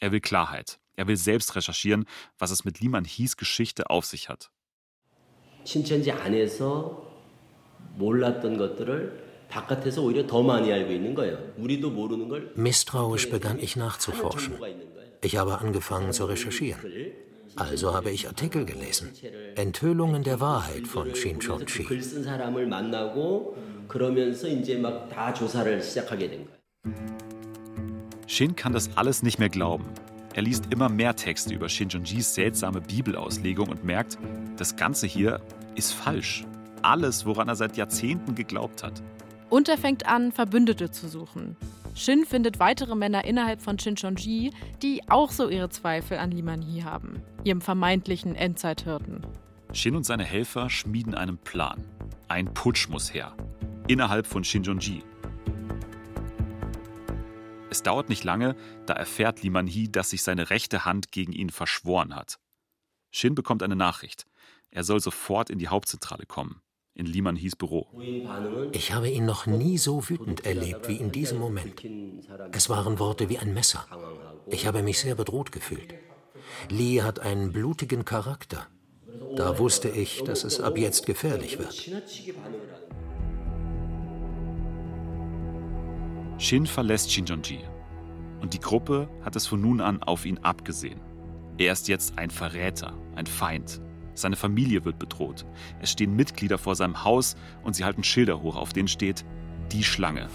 [0.00, 0.78] Er will Klarheit.
[0.96, 2.06] Er will selbst recherchieren,
[2.38, 4.50] was es mit Liman Hies Geschichte auf sich hat.
[5.64, 7.10] 신천지 안에서
[7.96, 11.38] 몰랐던 것들을 바깥에서 오히려 더 많이 알고 있는 거예요.
[11.56, 14.58] 우리도 모르는 걸 Misstrauisch begann ich nachzuforschen.
[15.22, 16.80] Ich habe angefangen zu recherchieren.
[17.59, 19.11] Also habe ich Artikel gelesen.
[19.55, 21.85] Enthüllungen der Wahrheit von Shin Chong-Chi.
[28.27, 29.85] Shin kann das alles nicht mehr glauben.
[30.35, 34.17] Er liest immer mehr Texte über Shin Chong-Jis seltsame Bibelauslegung und merkt,
[34.55, 35.41] das Ganze hier
[35.75, 36.45] ist falsch.
[36.81, 39.03] Alles, woran er seit Jahrzehnten geglaubt hat.
[39.49, 41.57] Und er fängt an, Verbündete zu suchen.
[41.95, 46.83] Shin findet weitere Männer innerhalb von Shincheonji, die auch so ihre Zweifel an Liman Hee
[46.83, 49.25] haben, ihrem vermeintlichen Endzeithirten.
[49.73, 51.83] Shin und seine Helfer schmieden einen Plan.
[52.27, 53.35] Ein Putsch muss her.
[53.87, 55.03] Innerhalb von Shinjonji.
[57.69, 61.49] Es dauert nicht lange, da erfährt Liman Hee, dass sich seine rechte Hand gegen ihn
[61.49, 62.39] verschworen hat.
[63.11, 64.25] Shin bekommt eine Nachricht.
[64.71, 66.61] Er soll sofort in die Hauptzentrale kommen,
[66.99, 67.87] in Liman Hees Büro.
[68.73, 71.81] Ich habe ihn noch nie so wütend erlebt wie in diesem Moment.
[72.51, 73.85] Es waren Worte wie ein Messer.
[74.47, 75.95] Ich habe mich sehr bedroht gefühlt.
[76.69, 78.67] Lee hat einen blutigen Charakter.
[79.35, 81.73] Da wusste ich, dass es ab jetzt gefährlich wird.
[86.37, 87.59] Shin verlässt Shinjonji.
[88.41, 90.99] Und die Gruppe hat es von nun an auf ihn abgesehen.
[91.57, 93.81] Er ist jetzt ein Verräter, ein Feind.
[94.19, 95.45] Seine Familie wird bedroht.
[95.81, 99.23] Es stehen Mitglieder vor seinem Haus und sie halten Schilder hoch, auf denen steht
[99.71, 100.27] Die Schlange.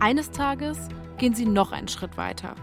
[0.00, 2.54] Eines Tages gehen sie noch einen Schritt weiter.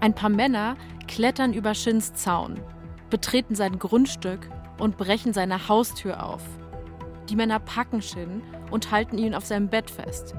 [0.00, 2.60] Ein paar Männer klettern über Shins Zaun,
[3.10, 6.42] betreten sein Grundstück und brechen seine Haustür auf.
[7.28, 10.34] Die Männer packen Shin und halten ihn auf seinem Bett fest.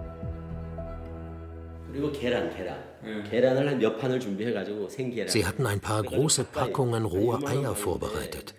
[5.28, 8.54] Sie hatten ein paar große Packungen roher Eier vorbereitet.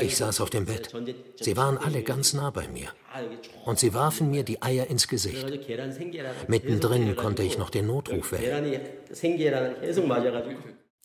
[0.00, 0.94] Ich saß auf dem Bett.
[1.40, 2.88] Sie waren alle ganz nah bei mir.
[3.64, 5.46] Und sie warfen mir die Eier ins Gesicht.
[6.48, 8.80] Mittendrin konnte ich noch den Notruf wählen.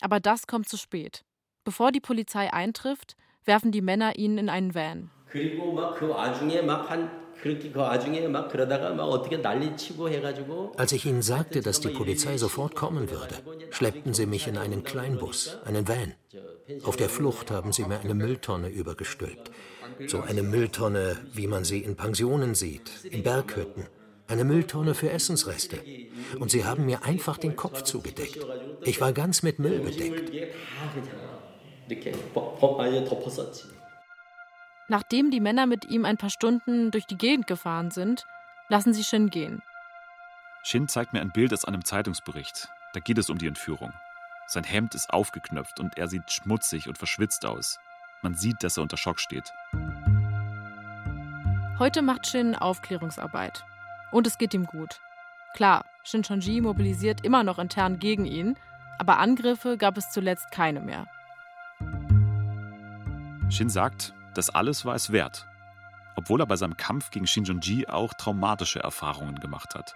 [0.01, 1.23] Aber das kommt zu spät.
[1.63, 5.11] Bevor die Polizei eintrifft, werfen die Männer ihn in einen Van.
[10.77, 13.35] Als ich ihnen sagte, dass die Polizei sofort kommen würde,
[13.71, 16.13] schleppten sie mich in einen Kleinbus, einen Van.
[16.83, 19.51] Auf der Flucht haben sie mir eine Mülltonne übergestülpt.
[20.07, 23.87] So eine Mülltonne, wie man sie in Pensionen sieht, in Berghütten.
[24.27, 25.77] Eine Mülltonne für Essensreste.
[26.39, 28.45] Und sie haben mir einfach den Kopf zugedeckt.
[28.83, 30.31] Ich war ganz mit Müll bedeckt.
[34.87, 38.25] Nachdem die Männer mit ihm ein paar Stunden durch die Gegend gefahren sind,
[38.69, 39.61] lassen sie Shin gehen.
[40.63, 42.69] Shin zeigt mir ein Bild aus einem Zeitungsbericht.
[42.93, 43.93] Da geht es um die Entführung.
[44.47, 47.79] Sein Hemd ist aufgeknöpft und er sieht schmutzig und verschwitzt aus.
[48.21, 49.51] Man sieht, dass er unter Schock steht.
[51.79, 53.65] Heute macht Shin Aufklärungsarbeit.
[54.11, 55.01] Und es geht ihm gut.
[55.53, 58.55] Klar, Shincheonji mobilisiert immer noch intern gegen ihn,
[58.97, 61.07] aber Angriffe gab es zuletzt keine mehr.
[63.49, 65.47] Shin sagt, das alles war es wert,
[66.15, 69.95] obwohl er bei seinem Kampf gegen Shinjonji auch traumatische Erfahrungen gemacht hat.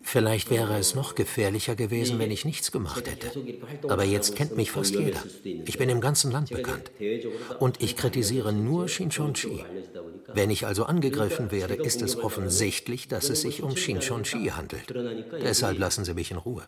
[0.00, 3.32] Vielleicht wäre es noch gefährlicher gewesen, wenn ich nichts gemacht hätte.
[3.88, 5.24] Aber jetzt kennt mich fast jeder.
[5.42, 6.92] Ich bin im ganzen Land bekannt.
[7.58, 9.64] Und ich kritisiere nur Shinchonchi.
[10.32, 14.92] Wenn ich also angegriffen werde, ist es offensichtlich, dass es sich um Shinchonchi handelt.
[15.42, 16.64] Deshalb lassen Sie mich in Ruhe.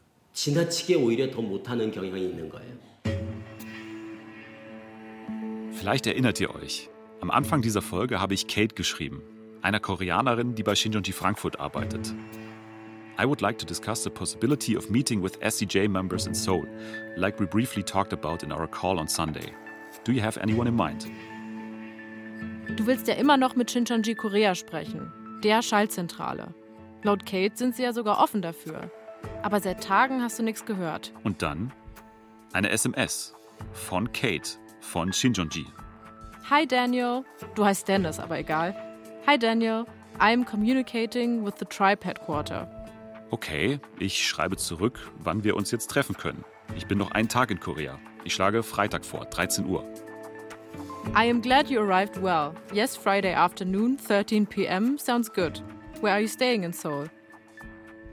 [5.72, 6.90] Vielleicht erinnert ihr euch.
[7.20, 9.22] Am Anfang dieser Folge habe ich Kate geschrieben,
[9.62, 12.14] einer Koreanerin, die bei Shinjonji Frankfurt arbeitet.
[13.18, 16.66] I would like to discuss the possibility of meeting with SCJ members in Seoul,
[17.16, 19.54] like we briefly talked about in our call on Sunday.
[20.04, 21.06] Do you have anyone in mind?
[22.74, 25.12] Du willst ja immer noch mit Shincheonji Korea sprechen,
[25.44, 26.52] der Schallzentrale.
[27.02, 28.90] Laut Kate sind sie ja sogar offen dafür.
[29.42, 31.12] Aber seit Tagen hast du nichts gehört.
[31.22, 31.72] Und dann
[32.52, 33.34] eine SMS
[33.72, 34.50] von Kate
[34.80, 35.66] von Shinjonji.
[36.50, 37.24] Hi Daniel.
[37.54, 38.74] Du heißt Dennis, aber egal.
[39.26, 39.84] Hi Daniel.
[40.18, 42.68] I'm communicating with the tribe headquarter.
[43.30, 46.44] Okay, ich schreibe zurück, wann wir uns jetzt treffen können.
[46.76, 47.98] Ich bin noch einen Tag in Korea.
[48.24, 49.84] Ich schlage Freitag vor, 13 Uhr.
[51.14, 52.54] I am glad you arrived well.
[52.72, 54.98] Yes, Friday afternoon, 13 p.m.
[54.98, 55.60] sounds good.
[56.00, 57.08] Where are you staying in Seoul?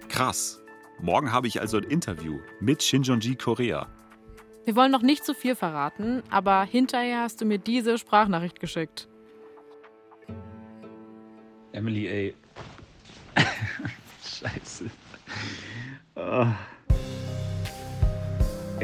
[0.10, 0.60] Krass.
[1.02, 3.88] Morgen habe ich also ein Interview mit Shinjonji Korea.
[4.64, 9.10] Wir wollen noch nicht zu viel verraten, aber hinterher hast du mir diese Sprachnachricht geschickt.
[11.74, 12.36] Emily, ey.
[14.24, 14.86] Scheiße.
[16.16, 16.48] Oh.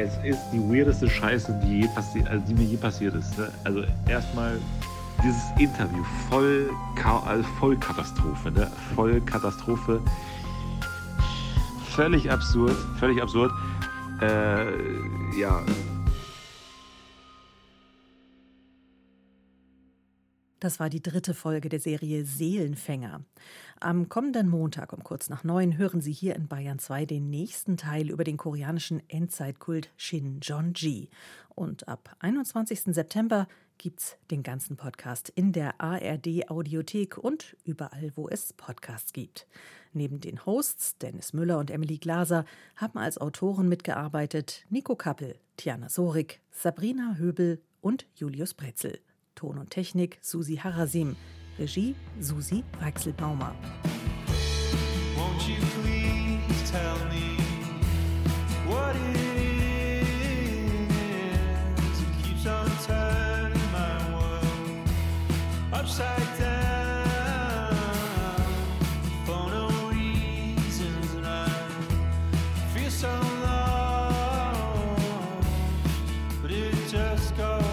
[0.00, 3.36] Es ist die weirdeste Scheiße, die, je passi also die mir je passiert ist.
[3.36, 3.50] Ne?
[3.64, 4.58] Also erstmal
[5.22, 6.70] dieses Interview, voll,
[7.26, 8.70] also voll Katastrophe, ne?
[8.94, 10.00] voll Katastrophe.
[11.90, 13.52] Völlig absurd, völlig absurd.
[14.22, 15.60] Äh, ja,
[20.60, 23.22] Das war die dritte Folge der Serie Seelenfänger.
[23.80, 27.78] Am kommenden Montag um kurz nach neun hören Sie hier in Bayern 2 den nächsten
[27.78, 31.08] Teil über den koreanischen Endzeitkult Shinjonji.
[31.48, 32.94] Und ab 21.
[32.94, 39.46] September gibt's den ganzen Podcast in der ARD Audiothek und überall, wo es Podcasts gibt.
[39.94, 42.44] Neben den Hosts Dennis Müller und Emily Glaser
[42.76, 49.00] haben als Autoren mitgearbeitet Nico Kappel, Tiana Sorik, Sabrina Höbel und Julius Bretzel.
[49.34, 51.16] Ton und Technik Susi Harasim.
[51.58, 53.54] Regie Susi Weichselbaumer.
[55.16, 57.36] Won't you please tell me
[58.66, 59.20] what is
[66.30, 66.60] down?
[77.40, 77.69] Bayern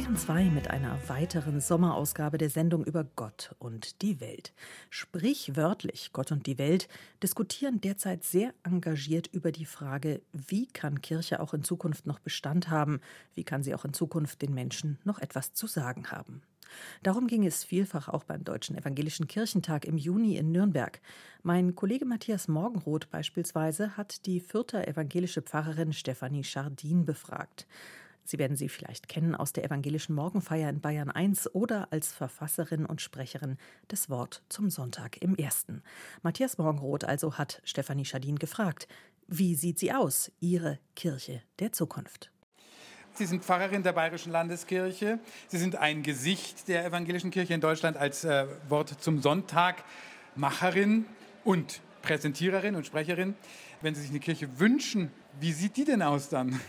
[0.00, 4.52] 2 mit einer weiteren Sommerausgabe der Sendung über Gott und die Welt.
[4.88, 6.88] Sprichwörtlich Gott und die Welt
[7.22, 12.70] diskutieren derzeit sehr engagiert über die Frage, wie kann Kirche auch in Zukunft noch Bestand
[12.70, 13.00] haben,
[13.34, 16.42] wie kann sie auch in Zukunft den Menschen noch etwas zu sagen haben.
[17.02, 21.00] Darum ging es vielfach auch beim Deutschen Evangelischen Kirchentag im Juni in Nürnberg.
[21.42, 27.66] Mein Kollege Matthias Morgenroth beispielsweise hat die vierte evangelische Pfarrerin Stefanie Schardin befragt.
[28.30, 32.86] Sie werden sie vielleicht kennen aus der evangelischen Morgenfeier in Bayern 1 oder als Verfasserin
[32.86, 33.56] und Sprecherin
[33.90, 35.82] des Wort zum Sonntag im Ersten.
[36.22, 38.86] Matthias Morgenroth also hat Stefanie Schadin gefragt,
[39.26, 42.30] wie sieht sie aus, ihre Kirche der Zukunft?
[43.14, 45.18] Sie sind Pfarrerin der Bayerischen Landeskirche.
[45.48, 49.82] Sie sind ein Gesicht der evangelischen Kirche in Deutschland als äh, Wort zum Sonntag,
[50.36, 51.04] Macherin
[51.42, 53.34] und Präsentiererin und Sprecherin.
[53.80, 55.10] Wenn Sie sich eine Kirche wünschen,
[55.40, 56.60] wie sieht die denn aus dann?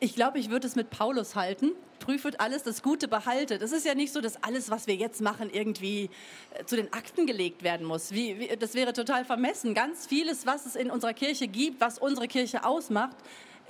[0.00, 1.72] Ich glaube, ich würde es mit Paulus halten.
[1.98, 3.62] Prüfet alles, das Gute behaltet.
[3.62, 6.08] Es ist ja nicht so, dass alles, was wir jetzt machen, irgendwie
[6.54, 8.12] äh, zu den Akten gelegt werden muss.
[8.12, 9.74] Wie, wie, das wäre total vermessen.
[9.74, 13.16] Ganz vieles, was es in unserer Kirche gibt, was unsere Kirche ausmacht,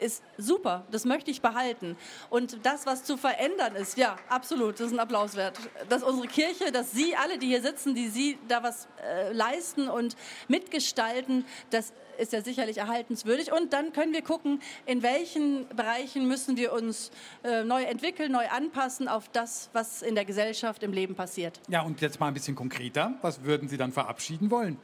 [0.00, 1.96] ist super, das möchte ich behalten.
[2.30, 5.58] Und das, was zu verändern ist, ja, absolut, das ist ein Applaus wert.
[5.88, 9.88] Dass unsere Kirche, dass Sie alle, die hier sitzen, die Sie da was äh, leisten
[9.88, 10.16] und
[10.48, 13.52] mitgestalten, das ist ja sicherlich erhaltenswürdig.
[13.52, 17.10] Und dann können wir gucken, in welchen Bereichen müssen wir uns
[17.44, 21.60] äh, neu entwickeln, neu anpassen auf das, was in der Gesellschaft, im Leben passiert.
[21.68, 23.14] Ja, und jetzt mal ein bisschen konkreter.
[23.22, 24.78] Was würden Sie dann verabschieden wollen?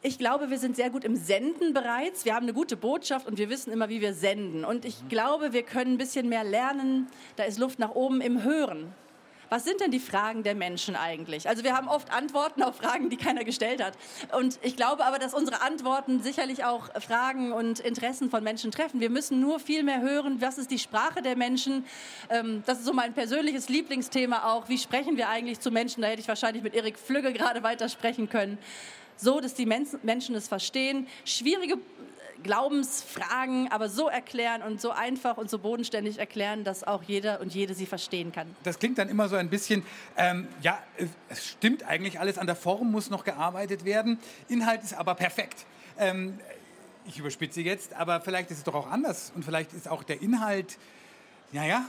[0.00, 2.24] Ich glaube, wir sind sehr gut im Senden bereits.
[2.24, 4.64] Wir haben eine gute Botschaft und wir wissen immer, wie wir senden.
[4.64, 7.08] Und ich glaube, wir können ein bisschen mehr lernen.
[7.36, 8.94] Da ist Luft nach oben im Hören.
[9.48, 11.48] Was sind denn die Fragen der Menschen eigentlich?
[11.48, 13.94] Also wir haben oft Antworten auf Fragen, die keiner gestellt hat.
[14.32, 18.98] Und ich glaube aber, dass unsere Antworten sicherlich auch Fragen und Interessen von Menschen treffen.
[18.98, 21.84] Wir müssen nur viel mehr hören, was ist die Sprache der Menschen.
[22.30, 24.68] Ähm, das ist so mein persönliches Lieblingsthema auch.
[24.68, 26.02] Wie sprechen wir eigentlich zu Menschen?
[26.02, 28.58] Da hätte ich wahrscheinlich mit Erik Flügge gerade weiter sprechen können
[29.16, 31.06] so, dass die Menschen es verstehen.
[31.24, 31.78] Schwierige äh,
[32.42, 37.54] Glaubensfragen, aber so erklären und so einfach und so bodenständig erklären, dass auch jeder und
[37.54, 38.54] jede sie verstehen kann.
[38.62, 39.82] Das klingt dann immer so ein bisschen,
[40.16, 40.78] ähm, ja,
[41.28, 45.64] es stimmt eigentlich alles, an der Form muss noch gearbeitet werden, Inhalt ist aber perfekt.
[45.98, 46.38] Ähm,
[47.06, 50.20] ich überspitze jetzt, aber vielleicht ist es doch auch anders und vielleicht ist auch der
[50.22, 50.76] Inhalt,
[51.52, 51.86] naja,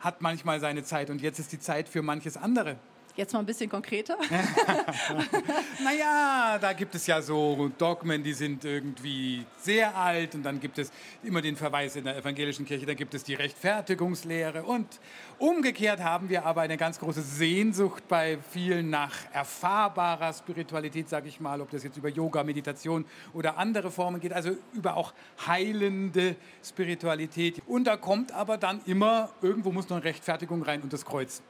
[0.00, 2.76] hat manchmal seine Zeit und jetzt ist die Zeit für manches andere.
[3.20, 4.16] Jetzt mal ein bisschen konkreter.
[5.84, 10.78] naja, da gibt es ja so Dogmen, die sind irgendwie sehr alt und dann gibt
[10.78, 10.90] es
[11.22, 14.86] immer den Verweis in der evangelischen Kirche, da gibt es die Rechtfertigungslehre und
[15.36, 21.40] umgekehrt haben wir aber eine ganz große Sehnsucht bei vielen nach erfahrbarer Spiritualität, sage ich
[21.40, 23.04] mal, ob das jetzt über Yoga, Meditation
[23.34, 25.12] oder andere Formen geht, also über auch
[25.46, 27.60] heilende Spiritualität.
[27.66, 31.42] Und da kommt aber dann immer, irgendwo muss noch eine Rechtfertigung rein und das Kreuz.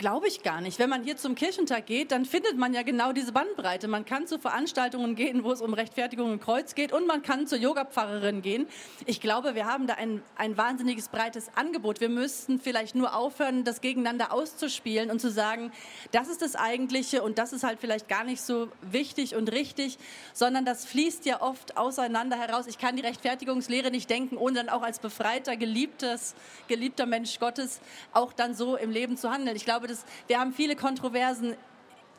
[0.00, 0.80] Glaube ich gar nicht.
[0.80, 3.86] Wenn man hier zum Kirchentag geht, dann findet man ja genau diese Bandbreite.
[3.86, 7.46] Man kann zu Veranstaltungen gehen, wo es um Rechtfertigung im Kreuz geht und man kann
[7.46, 8.66] zur Yogapfarrerin gehen.
[9.04, 12.00] Ich glaube, wir haben da ein, ein wahnsinniges breites Angebot.
[12.00, 15.70] Wir müssten vielleicht nur aufhören, das gegeneinander auszuspielen und zu sagen,
[16.10, 19.98] das ist das Eigentliche und das ist halt vielleicht gar nicht so wichtig und richtig,
[20.32, 22.66] sondern das fließt ja oft auseinander heraus.
[22.66, 26.34] Ich kann die Rechtfertigungslehre nicht denken, ohne dann auch als befreiter, geliebtes,
[26.66, 27.78] geliebter Mensch Gottes
[28.12, 29.54] auch dann so im Leben zu handeln.
[29.54, 31.54] Ich glaube, glaube, dass wir haben viele Kontroversen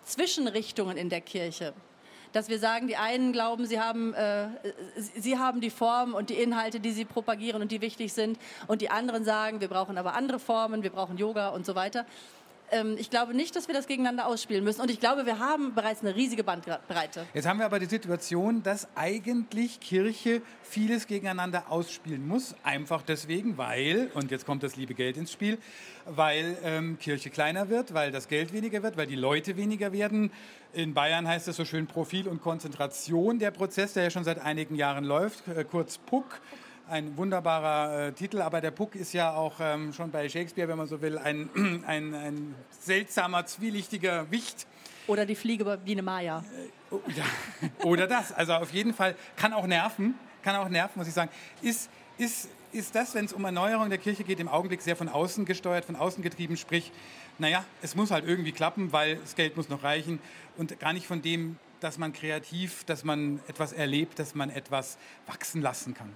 [0.03, 1.73] Zwischenrichtungen in der Kirche.
[2.31, 4.49] Dass wir sagen, die einen glauben, sie haben, äh,
[4.95, 8.37] sie haben die Form und die Inhalte, die sie propagieren und die wichtig sind.
[8.67, 12.05] Und die anderen sagen, wir brauchen aber andere Formen, wir brauchen Yoga und so weiter.
[12.71, 14.81] Ähm, ich glaube nicht, dass wir das gegeneinander ausspielen müssen.
[14.81, 17.25] Und ich glaube, wir haben bereits eine riesige Bandbreite.
[17.33, 22.55] Jetzt haben wir aber die Situation, dass eigentlich Kirche vieles gegeneinander ausspielen muss.
[22.63, 25.57] Einfach deswegen, weil, und jetzt kommt das liebe Geld ins Spiel,
[26.05, 30.31] weil ähm, Kirche kleiner wird, weil das Geld weniger wird, weil die Leute weniger werden.
[30.73, 33.39] In Bayern heißt es so schön Profil und Konzentration.
[33.39, 36.41] Der Prozess, der ja schon seit einigen Jahren läuft, äh, kurz PUC
[36.89, 40.77] ein wunderbarer äh, Titel, aber der Puck ist ja auch ähm, schon bei Shakespeare, wenn
[40.77, 41.49] man so will, ein,
[41.87, 44.67] ein, ein seltsamer, zwielichtiger Wicht.
[45.07, 46.43] Oder die Fliege bei Biene Maya.
[46.91, 47.23] Äh, oh, ja.
[47.85, 48.31] Oder das.
[48.31, 51.31] Also auf jeden Fall kann auch nerven, kann auch nerven, muss ich sagen.
[51.61, 55.09] Ist, ist, ist das, wenn es um Erneuerung der Kirche geht, im Augenblick sehr von
[55.09, 56.91] außen gesteuert, von außen getrieben, sprich,
[57.37, 60.19] naja, es muss halt irgendwie klappen, weil das Geld muss noch reichen
[60.57, 64.97] und gar nicht von dem, dass man kreativ, dass man etwas erlebt, dass man etwas
[65.27, 66.11] wachsen lassen kann.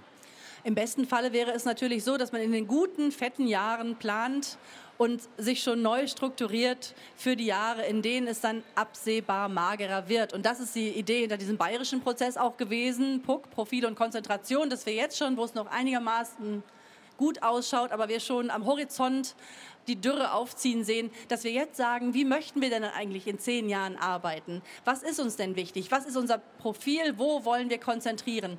[0.64, 4.58] Im besten Falle wäre es natürlich so, dass man in den guten, fetten Jahren plant
[4.96, 10.32] und sich schon neu strukturiert für die Jahre, in denen es dann absehbar magerer wird.
[10.32, 14.70] Und das ist die Idee hinter diesem bayerischen Prozess auch gewesen, PUC, Profil und Konzentration,
[14.70, 16.62] dass wir jetzt schon, wo es noch einigermaßen
[17.16, 19.34] gut ausschaut, aber wir schon am Horizont
[19.88, 23.68] die Dürre aufziehen sehen, dass wir jetzt sagen, wie möchten wir denn eigentlich in zehn
[23.68, 24.62] Jahren arbeiten?
[24.84, 25.90] Was ist uns denn wichtig?
[25.90, 27.14] Was ist unser Profil?
[27.16, 28.58] Wo wollen wir konzentrieren?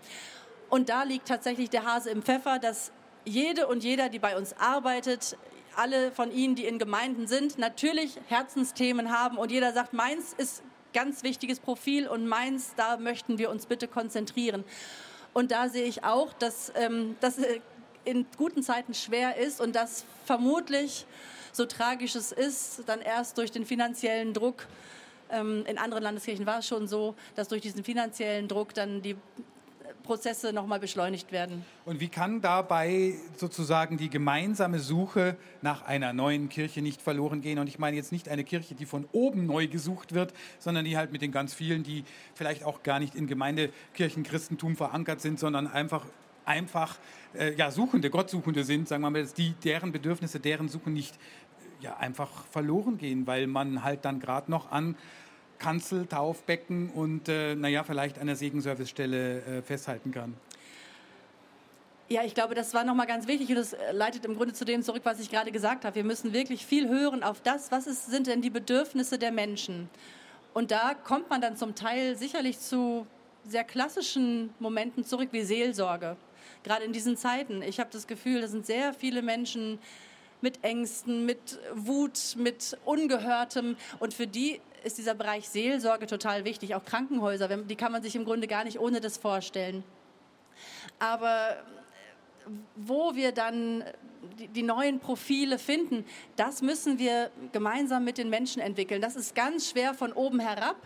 [0.74, 2.92] Und da liegt tatsächlich der Hase im Pfeffer, dass
[3.26, 5.38] jede und jeder, die bei uns arbeitet,
[5.76, 10.64] alle von Ihnen, die in Gemeinden sind, natürlich Herzensthemen haben und jeder sagt, meins ist
[10.92, 14.64] ganz wichtiges Profil und meins, da möchten wir uns bitte konzentrieren.
[15.32, 17.38] Und da sehe ich auch, dass ähm, das
[18.04, 21.06] in guten Zeiten schwer ist und dass vermutlich,
[21.52, 24.66] so tragisch es ist, dann erst durch den finanziellen Druck
[25.30, 29.16] ähm, in anderen Landeskirchen war es schon so, dass durch diesen finanziellen Druck dann die
[30.04, 31.66] Prozesse nochmal beschleunigt werden.
[31.86, 37.60] Und wie kann dabei sozusagen die gemeinsame Suche nach einer neuen Kirche nicht verloren gehen?
[37.60, 40.98] Und ich meine jetzt nicht eine Kirche, die von oben neu gesucht wird, sondern die
[40.98, 42.04] halt mit den ganz vielen, die
[42.36, 46.06] vielleicht auch gar nicht in Gemeindekirchenchristentum verankert sind, sondern einfach
[46.46, 46.98] einfach
[47.34, 51.18] äh, ja, Suchende, Gottsuchende sind, sagen wir mal, dass die, deren Bedürfnisse, deren Suchen nicht
[51.82, 54.96] ja, einfach verloren gehen, weil man halt dann gerade noch an
[55.64, 60.34] Kanzel, Taufbecken und äh, naja, vielleicht einer Segenservicestelle äh, festhalten kann?
[62.10, 64.84] Ja, ich glaube, das war nochmal ganz wichtig und das leitet im Grunde zu dem
[64.84, 65.96] zurück, was ich gerade gesagt habe.
[65.96, 69.90] Wir müssen wirklich viel hören auf das, was ist, sind denn die Bedürfnisse der Menschen.
[70.54, 73.08] Und da kommt man dann zum Teil sicherlich zu
[73.48, 76.18] sehr klassischen Momenten zurück wie Seelsorge.
[76.64, 77.62] Gerade in diesen Zeiten.
[77.62, 79.80] Ich habe das Gefühl, da sind sehr viele Menschen
[80.42, 83.78] mit Ängsten, mit Wut, mit Ungehörtem.
[84.00, 86.76] Und für die ist dieser Bereich Seelsorge total wichtig.
[86.76, 89.84] Auch Krankenhäuser, die kann man sich im Grunde gar nicht ohne das vorstellen.
[91.00, 91.58] Aber
[92.76, 93.84] wo wir dann
[94.40, 96.06] die, die, neuen Profile finden,
[96.36, 99.02] das müssen wir gemeinsam mit den Menschen entwickeln.
[99.02, 100.78] Das ist ganz schwer von oben herab.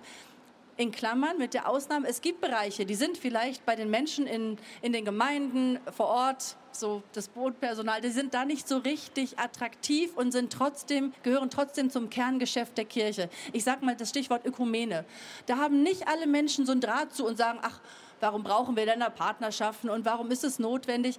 [0.78, 4.58] In Klammern mit der Ausnahme, es gibt Bereiche, die sind vielleicht bei den Menschen in,
[4.84, 10.16] in den Gemeinden vor Ort, so das Bootpersonal, die sind da nicht so richtig attraktiv
[10.16, 13.32] und sind trotzdem, gehören trotzdem zum Kerngeschäft der Kirche.
[13.54, 15.04] Ich sage mal das Stichwort Ökumene.
[15.48, 17.80] Da haben nicht alle Menschen so einen Draht zu und sagen, ach,
[18.20, 21.18] warum brauchen wir denn da Partnerschaften und warum ist es notwendig?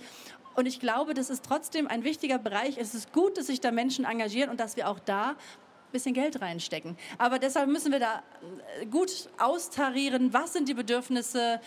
[0.55, 2.79] Und ich glaube, das ist trotzdem ein wichtiger Bereich.
[2.79, 5.37] Es ist gut, dass sich da Menschen engagieren und dass wir auch da ein
[5.93, 6.97] bisschen Geld reinstecken.
[7.19, 8.23] Aber deshalb müssen wir da
[8.81, 11.61] äh, gut austarieren, was sind die Bedürfnisse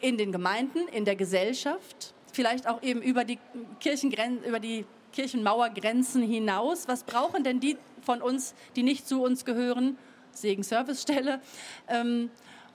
[0.00, 3.38] in den Gemeinden, in der Gesellschaft, vielleicht auch eben über die,
[3.80, 6.88] Kirchengren über die Kirchenmauergrenzen hinaus.
[6.88, 9.96] Was brauchen denn die von uns, die nicht zu uns gehören?
[10.32, 11.40] Segen Servicestelle.
[11.88, 12.30] Ähm,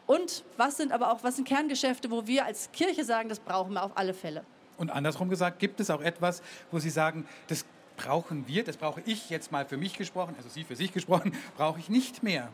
[0.06, 3.74] und was sind aber auch, was sind Kerngeschäfte, wo wir als Kirche sagen, das brauchen
[3.74, 4.44] wir auf alle Fälle?
[4.78, 6.42] Und andersrum gesagt, gibt es auch etwas,
[6.72, 7.66] wo Sie sagen, das
[8.04, 11.34] brauchen wir, das brauche ich jetzt mal für mich gesprochen, also Sie für sich gesprochen,
[11.58, 12.52] brauche ich nicht mehr.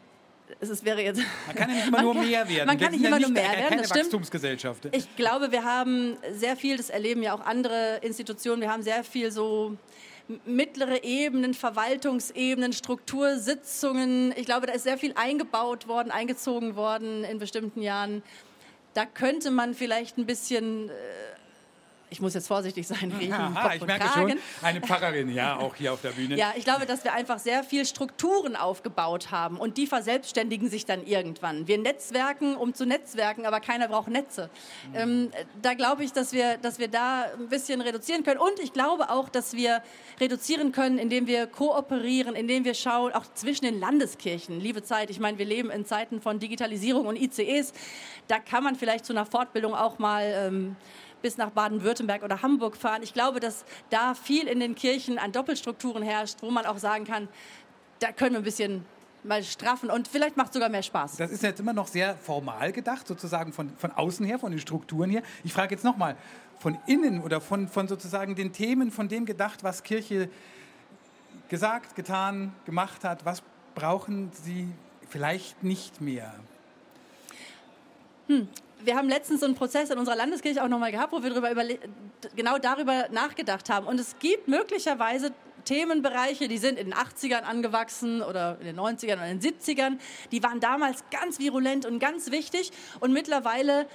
[0.60, 2.68] Es wäre jetzt man kann ja nicht immer nur kann, mehr werden.
[2.68, 3.70] Man kann nicht immer ja nicht nur mehr werden.
[3.70, 4.80] Keine das Wachstumsgesellschaft.
[4.80, 4.96] Stimmt.
[4.96, 9.04] Ich glaube, wir haben sehr viel, das erleben ja auch andere Institutionen, wir haben sehr
[9.04, 9.76] viel so
[10.46, 14.34] mittlere Ebenen, Verwaltungsebenen, Struktursitzungen.
[14.36, 18.24] Ich glaube, da ist sehr viel eingebaut worden, eingezogen worden in bestimmten Jahren.
[18.94, 20.94] Da könnte man vielleicht ein bisschen äh,
[22.10, 23.34] ich muss jetzt vorsichtig sein, riechen.
[23.34, 24.30] Aha, ich merke Kragen.
[24.32, 26.38] schon, eine Pfarrerin, ja, auch hier auf der Bühne.
[26.38, 30.86] Ja, ich glaube, dass wir einfach sehr viel Strukturen aufgebaut haben und die verselbstständigen sich
[30.86, 31.68] dann irgendwann.
[31.68, 34.50] Wir netzwerken, um zu netzwerken, aber keiner braucht Netze.
[34.90, 34.96] Mhm.
[34.96, 35.32] Ähm,
[35.62, 39.10] da glaube ich, dass wir, dass wir da ein bisschen reduzieren können und ich glaube
[39.10, 39.82] auch, dass wir
[40.20, 44.60] reduzieren können, indem wir kooperieren, indem wir schauen, auch zwischen den Landeskirchen.
[44.60, 47.74] Liebe Zeit, ich meine, wir leben in Zeiten von Digitalisierung und ICEs.
[48.28, 50.76] Da kann man vielleicht zu einer Fortbildung auch mal ähm,
[51.26, 53.02] bis nach Baden-Württemberg oder Hamburg fahren.
[53.02, 57.04] Ich glaube, dass da viel in den Kirchen an Doppelstrukturen herrscht, wo man auch sagen
[57.04, 57.28] kann,
[57.98, 58.86] da können wir ein bisschen
[59.24, 61.18] mal straffen und vielleicht macht es sogar mehr Spaß.
[61.18, 64.60] Das ist jetzt immer noch sehr formal gedacht, sozusagen von, von außen her, von den
[64.60, 65.24] Strukturen her.
[65.44, 66.16] Ich frage jetzt nochmal,
[66.60, 70.30] von innen oder von, von sozusagen den Themen, von dem gedacht, was Kirche
[71.50, 73.42] gesagt, getan, gemacht hat, was
[73.74, 74.68] brauchen Sie
[75.10, 76.36] vielleicht nicht mehr?
[78.28, 78.48] Hm
[78.86, 81.64] wir haben letztens so einen Prozess in unserer Landeskirche auch nochmal gehabt, wo wir darüber
[82.36, 83.88] genau darüber nachgedacht haben.
[83.88, 85.34] Und es gibt möglicherweise
[85.66, 89.98] Themenbereiche, die sind in den 80ern angewachsen oder in den 90ern oder in den 70ern.
[90.32, 92.72] Die waren damals ganz virulent und ganz wichtig.
[93.00, 93.88] Und mittlerweile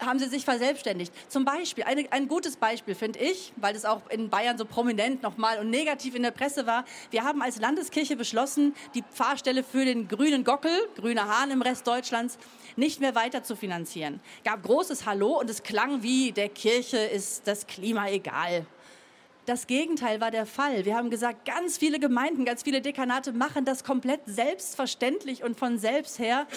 [0.00, 1.12] haben sie sich verselbstständigt.
[1.28, 5.22] Zum Beispiel, eine, ein gutes Beispiel finde ich, weil das auch in Bayern so prominent
[5.22, 6.84] nochmal und negativ in der Presse war.
[7.10, 11.86] Wir haben als Landeskirche beschlossen, die Pfarrstelle für den grünen Gockel, grüner Hahn im Rest
[11.86, 12.38] Deutschlands,
[12.76, 14.20] nicht mehr weiter zu finanzieren.
[14.44, 18.66] Gab großes Hallo und es klang wie, der Kirche ist das Klima egal.
[19.46, 20.84] Das Gegenteil war der Fall.
[20.84, 25.78] Wir haben gesagt, ganz viele Gemeinden, ganz viele Dekanate machen das komplett selbstverständlich und von
[25.78, 26.48] selbst her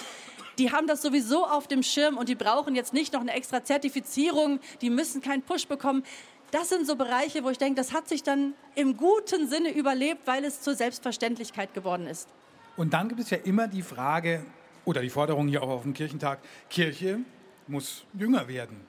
[0.60, 3.64] die haben das sowieso auf dem Schirm und die brauchen jetzt nicht noch eine extra
[3.64, 6.04] Zertifizierung, die müssen keinen Push bekommen.
[6.52, 10.26] Das sind so Bereiche, wo ich denke, das hat sich dann im guten Sinne überlebt,
[10.26, 12.28] weil es zur Selbstverständlichkeit geworden ist.
[12.76, 14.44] Und dann gibt es ja immer die Frage
[14.84, 16.40] oder die Forderung hier auch auf dem Kirchentag,
[16.70, 17.20] Kirche
[17.68, 18.82] muss jünger werden.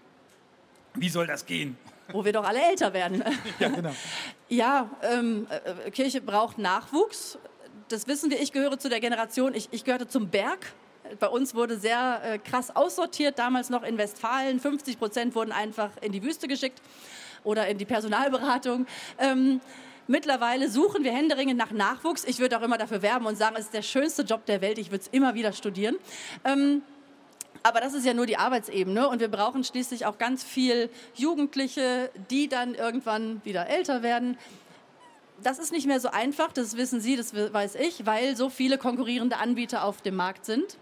[0.94, 1.76] Wie soll das gehen?
[2.12, 3.22] Wo wir doch alle älter werden.
[3.60, 3.94] ja, genau.
[4.48, 5.46] Ja, ähm,
[5.84, 7.38] äh, Kirche braucht Nachwuchs.
[7.88, 8.40] Das wissen wir.
[8.40, 10.72] Ich gehöre zu der Generation, ich, ich gehörte zum Berg
[11.18, 14.60] bei uns wurde sehr äh, krass aussortiert, damals noch in Westfalen.
[14.60, 16.80] 50 Prozent wurden einfach in die Wüste geschickt
[17.44, 18.86] oder in die Personalberatung.
[19.18, 19.60] Ähm,
[20.10, 22.24] Mittlerweile suchen wir händeringend nach Nachwuchs.
[22.24, 24.76] Ich würde auch immer dafür werben und sagen, es ist der schönste Job der Welt.
[24.78, 25.94] Ich würde es immer wieder studieren.
[26.44, 26.82] Ähm,
[27.62, 32.10] aber das ist ja nur die Arbeitsebene und wir brauchen schließlich auch ganz viel Jugendliche,
[32.28, 34.36] die dann irgendwann wieder älter werden
[35.42, 38.78] das ist nicht mehr so einfach, das wissen Sie, das weiß ich, weil so viele
[38.78, 40.76] konkurrierende Anbieter auf dem Markt sind.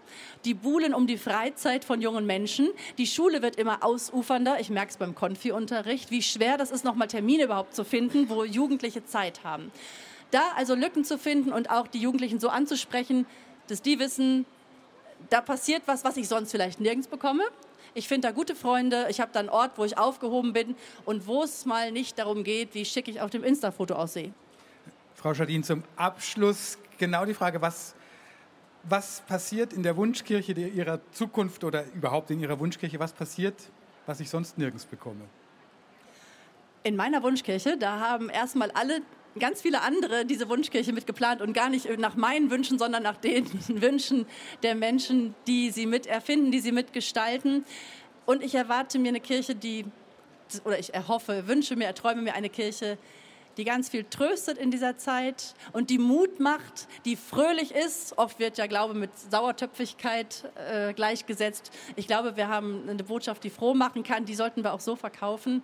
[0.45, 2.69] Die buhlen um die Freizeit von jungen Menschen.
[2.97, 4.59] Die Schule wird immer ausufernder.
[4.59, 8.43] Ich merke es beim Konfi-Unterricht, wie schwer das ist, nochmal Termine überhaupt zu finden, wo
[8.43, 9.71] Jugendliche Zeit haben.
[10.31, 13.25] Da also Lücken zu finden und auch die Jugendlichen so anzusprechen,
[13.67, 14.45] dass die wissen,
[15.29, 17.43] da passiert was, was ich sonst vielleicht nirgends bekomme.
[17.93, 21.27] Ich finde da gute Freunde, ich habe da einen Ort, wo ich aufgehoben bin und
[21.27, 24.31] wo es mal nicht darum geht, wie schick ich auf dem Insta-Foto aussehe.
[25.19, 27.93] Frau Schadin, zum Abschluss genau die Frage, was,
[28.83, 33.55] was passiert in der Wunschkirche Ihrer Zukunft oder überhaupt in Ihrer Wunschkirche, was passiert,
[34.05, 35.25] was ich sonst nirgends bekomme?
[36.83, 39.01] In meiner Wunschkirche, da haben erstmal alle
[39.37, 43.45] ganz viele andere diese Wunschkirche mitgeplant und gar nicht nach meinen Wünschen, sondern nach den
[43.81, 44.25] Wünschen
[44.63, 47.65] der Menschen, die sie mit erfinden, die sie mitgestalten.
[48.25, 49.83] Und ich erwarte mir eine Kirche, die,
[50.63, 52.97] oder ich erhoffe, wünsche mir, erträume mir eine Kirche,
[53.59, 58.17] die ganz viel tröstet in dieser Zeit und die Mut macht, die fröhlich ist.
[58.17, 61.71] Oft wird ja Glaube mit Sauertöpfigkeit äh, gleichgesetzt.
[61.95, 64.25] Ich glaube, wir haben eine Botschaft, die froh machen kann.
[64.25, 65.61] Die sollten wir auch so verkaufen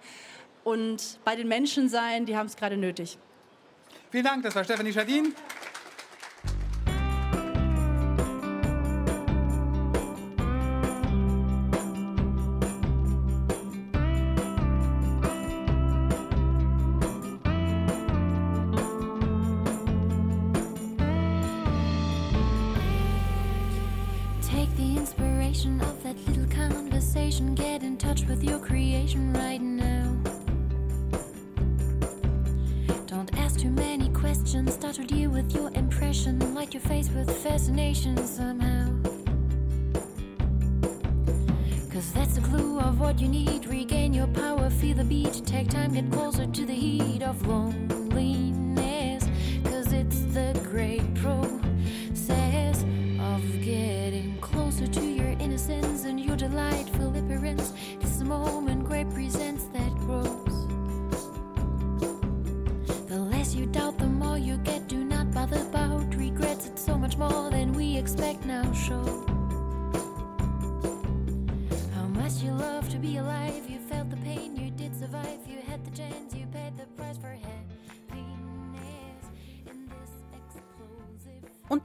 [0.66, 3.18] und bei den Menschen sein, die haben es gerade nötig.
[4.12, 5.34] Vielen Dank, das war Stefanie Schadin.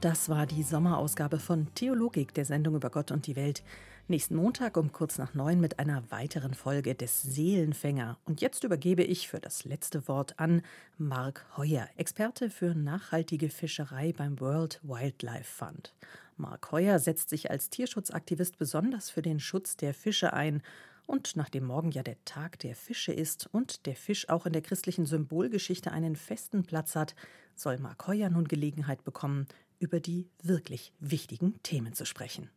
[0.01, 3.61] Das war die Sommerausgabe von Theologik, der Sendung über Gott und die Welt.
[4.07, 8.17] Nächsten Montag um kurz nach neun mit einer weiteren Folge des Seelenfänger.
[8.25, 10.63] Und jetzt übergebe ich für das letzte Wort an
[10.97, 15.93] Mark Heuer, Experte für nachhaltige Fischerei beim World Wildlife Fund.
[16.35, 20.63] Mark Heuer setzt sich als Tierschutzaktivist besonders für den Schutz der Fische ein.
[21.05, 24.63] Und nachdem morgen ja der Tag der Fische ist und der Fisch auch in der
[24.63, 27.13] christlichen Symbolgeschichte einen festen Platz hat,
[27.55, 29.45] soll Mark Heuer nun Gelegenheit bekommen,
[29.81, 32.49] über die wirklich wichtigen Themen zu sprechen.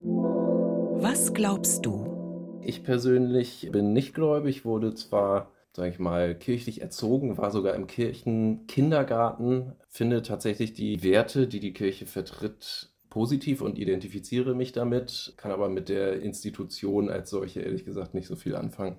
[0.00, 2.60] Was glaubst du?
[2.62, 7.86] Ich persönlich bin nicht gläubig, wurde zwar, sage ich mal, kirchlich erzogen, war sogar im
[7.86, 15.50] Kirchenkindergarten, finde tatsächlich die Werte, die die Kirche vertritt, positiv und identifiziere mich damit, kann
[15.50, 18.98] aber mit der Institution als solche ehrlich gesagt nicht so viel anfangen.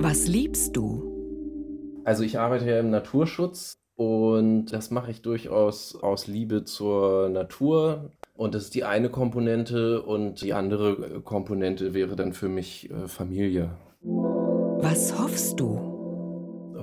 [0.00, 2.02] Was liebst du?
[2.04, 8.12] Also ich arbeite ja im Naturschutz und das mache ich durchaus aus Liebe zur Natur.
[8.36, 10.02] Und das ist die eine Komponente.
[10.02, 13.70] Und die andere Komponente wäre dann für mich äh, Familie.
[14.02, 15.80] Was hoffst du?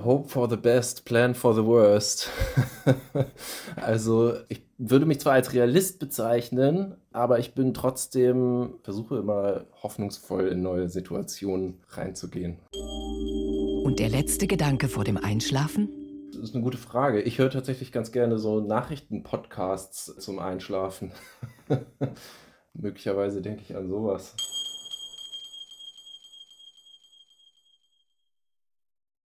[0.04, 2.28] Hope for the best, plan for the worst.
[3.76, 10.48] also ich würde mich zwar als Realist bezeichnen, aber ich bin trotzdem, versuche immer hoffnungsvoll
[10.48, 12.58] in neue Situationen reinzugehen.
[13.84, 16.05] Und der letzte Gedanke vor dem Einschlafen?
[16.32, 17.22] Das ist eine gute Frage.
[17.22, 21.12] Ich höre tatsächlich ganz gerne so Nachrichten-Podcasts zum Einschlafen.
[22.74, 24.34] Möglicherweise denke ich an sowas.